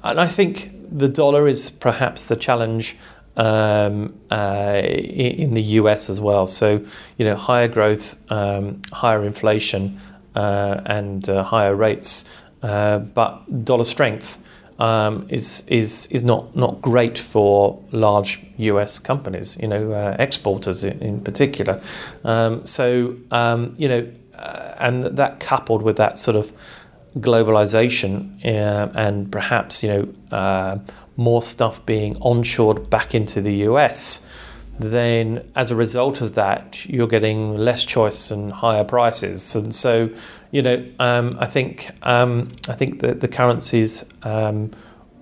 And 0.03 0.21
I 0.21 0.27
think 0.27 0.71
the 0.91 1.09
dollar 1.09 1.47
is 1.47 1.71
perhaps 1.71 2.25
the 2.25 2.37
challenge 2.37 2.97
um, 3.37 4.19
uh, 4.31 4.81
in 4.85 5.55
the 5.55 5.63
US 5.63 6.11
as 6.11 6.21
well. 6.21 6.47
So, 6.47 6.85
you 7.19 7.25
know, 7.25 7.37
higher 7.37 7.69
growth, 7.69 8.17
um, 8.31 8.83
higher 8.93 9.25
inflation, 9.25 10.01
uh, 10.35 10.81
and 10.87 11.29
uh, 11.29 11.43
higher 11.43 11.75
rates, 11.75 12.25
uh, 12.63 12.99
but 12.99 13.65
dollar 13.65 13.85
strength 13.85 14.39
um, 14.79 15.27
is 15.29 15.65
is 15.67 16.07
is 16.07 16.25
not 16.25 16.55
not 16.57 16.81
great 16.81 17.19
for 17.19 17.83
large 17.93 18.41
US 18.59 18.99
companies. 18.99 19.57
You 19.61 19.69
know, 19.69 19.93
uh, 19.93 20.17
exporters 20.19 20.85
in, 20.85 21.01
in 21.03 21.21
particular. 21.21 21.81
Um, 22.25 22.65
so, 22.65 23.17
um, 23.31 23.75
you 23.77 23.89
know, 23.89 24.09
uh, 24.39 24.75
and 24.79 25.05
that 25.05 25.41
coupled 25.41 25.83
with 25.83 25.97
that 25.97 26.19
sort 26.19 26.37
of 26.37 26.53
globalization 27.19 28.39
and 28.45 29.33
perhaps 29.33 29.83
you 29.83 29.89
know 29.89 30.81
more 31.21 31.43
stuff 31.43 31.85
being 31.85 32.15
onshored 32.17 32.89
back 32.89 33.15
into 33.15 33.43
the 33.43 33.55
US, 33.69 34.27
then 34.79 35.47
as 35.55 35.71
a 35.71 35.77
result 35.77 36.23
of 36.23 36.35
that, 36.35 36.87
you're 36.87 37.07
getting 37.07 37.59
less 37.59 37.85
choice 37.85 38.31
and 38.31 38.51
higher 38.51 38.85
prices. 38.85 39.55
And 39.55 39.75
so, 39.75 40.09
you 40.51 40.63
know, 40.63 40.83
um, 40.99 41.37
I 41.39 41.47
think 41.47 41.91
um, 42.03 42.51
I 42.69 42.73
think 42.73 43.01
that 43.01 43.21
the 43.21 43.29
currencies 43.29 44.05
um, 44.23 44.71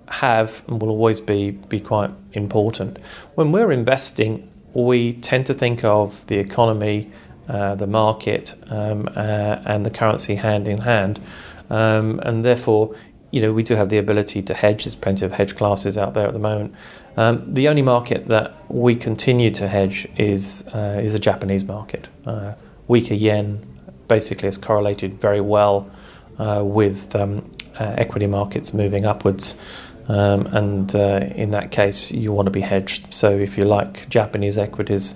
have 0.07 0.61
and 0.67 0.81
will 0.81 0.89
always 0.89 1.19
be 1.19 1.51
be 1.51 1.81
quite 1.81 2.11
important. 2.31 2.97
When 3.35 3.51
we're 3.51 3.73
investing, 3.73 4.49
we 4.73 5.11
tend 5.11 5.45
to 5.47 5.53
think 5.53 5.83
of 5.83 6.25
the 6.27 6.37
economy, 6.37 7.11
uh, 7.49 7.75
the 7.75 7.87
market, 7.87 8.55
um, 8.69 9.09
uh, 9.17 9.61
and 9.65 9.85
the 9.85 9.91
currency 9.91 10.35
hand 10.35 10.69
in 10.69 10.77
hand. 10.77 11.19
Um, 11.69 12.19
and 12.23 12.43
therefore, 12.43 12.95
you 13.31 13.41
know, 13.41 13.53
we 13.53 13.63
do 13.63 13.75
have 13.75 13.89
the 13.89 13.97
ability 13.97 14.41
to 14.43 14.53
hedge. 14.53 14.85
There's 14.85 14.95
plenty 14.95 15.25
of 15.25 15.31
hedge 15.31 15.55
classes 15.55 15.97
out 15.97 16.13
there 16.13 16.27
at 16.27 16.33
the 16.33 16.39
moment. 16.39 16.73
Um, 17.17 17.53
the 17.53 17.67
only 17.67 17.81
market 17.81 18.27
that 18.27 18.55
we 18.71 18.95
continue 18.95 19.51
to 19.51 19.67
hedge 19.67 20.07
is 20.17 20.67
uh, 20.73 20.99
is 21.03 21.13
the 21.13 21.19
Japanese 21.19 21.63
market. 21.63 22.07
Uh, 22.25 22.53
weaker 22.87 23.13
yen 23.13 23.65
basically 24.07 24.47
has 24.47 24.57
correlated 24.57 25.21
very 25.21 25.41
well 25.41 25.89
uh, 26.39 26.61
with 26.63 27.15
um, 27.15 27.49
uh, 27.79 27.93
equity 27.97 28.27
markets 28.27 28.73
moving 28.73 29.05
upwards. 29.05 29.59
Um, 30.07 30.47
and 30.47 30.95
uh, 30.95 31.21
in 31.35 31.51
that 31.51 31.71
case, 31.71 32.11
you 32.11 32.33
want 32.33 32.47
to 32.47 32.51
be 32.51 32.61
hedged. 32.61 33.13
So 33.13 33.29
if 33.29 33.57
you 33.57 33.63
like 33.63 34.09
Japanese 34.09 34.57
equities 34.57 35.13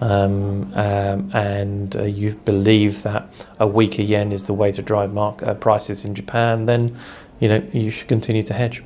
um, 0.00 0.70
um, 0.74 1.30
and 1.32 1.96
uh, 1.96 2.02
you 2.02 2.34
believe 2.44 3.02
that 3.04 3.26
a 3.58 3.66
weaker 3.66 4.02
yen 4.02 4.32
is 4.32 4.44
the 4.44 4.52
way 4.52 4.70
to 4.72 4.82
drive 4.82 5.14
market, 5.14 5.48
uh, 5.48 5.54
prices 5.54 6.04
in 6.04 6.14
Japan, 6.14 6.66
then 6.66 6.96
you 7.44 7.50
know 7.50 7.62
you 7.74 7.90
should 7.90 8.08
continue 8.08 8.42
to 8.42 8.54
hedge. 8.54 8.82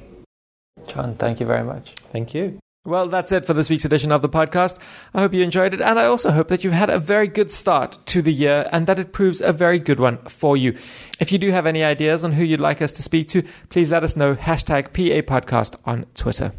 John, 0.88 1.14
thank 1.14 1.38
you 1.38 1.46
very 1.46 1.62
much. 1.62 1.92
Thank 2.12 2.34
you. 2.34 2.58
Well, 2.84 3.06
that's 3.06 3.30
it 3.30 3.46
for 3.46 3.54
this 3.54 3.70
week's 3.70 3.84
edition 3.84 4.10
of 4.10 4.20
the 4.20 4.28
podcast. 4.28 4.78
I 5.14 5.20
hope 5.20 5.32
you 5.32 5.44
enjoyed 5.44 5.74
it, 5.74 5.80
and 5.80 5.96
I 5.96 6.06
also 6.06 6.32
hope 6.32 6.48
that 6.48 6.64
you've 6.64 6.72
had 6.72 6.90
a 6.90 6.98
very 6.98 7.28
good 7.28 7.52
start 7.52 7.98
to 8.06 8.20
the 8.20 8.32
year 8.32 8.68
and 8.72 8.88
that 8.88 8.98
it 8.98 9.12
proves 9.12 9.40
a 9.40 9.52
very 9.52 9.78
good 9.78 10.00
one 10.00 10.18
for 10.24 10.56
you. 10.56 10.76
If 11.20 11.30
you 11.30 11.38
do 11.38 11.52
have 11.52 11.66
any 11.66 11.84
ideas 11.84 12.24
on 12.24 12.32
who 12.32 12.42
you'd 12.42 12.58
like 12.58 12.82
us 12.82 12.90
to 12.92 13.02
speak 13.02 13.28
to, 13.28 13.44
please 13.68 13.92
let 13.92 14.02
us 14.02 14.16
know. 14.16 14.34
Hashtag 14.34 14.86
PA 14.86 15.40
Podcast 15.40 15.76
on 15.84 16.06
Twitter. 16.14 16.52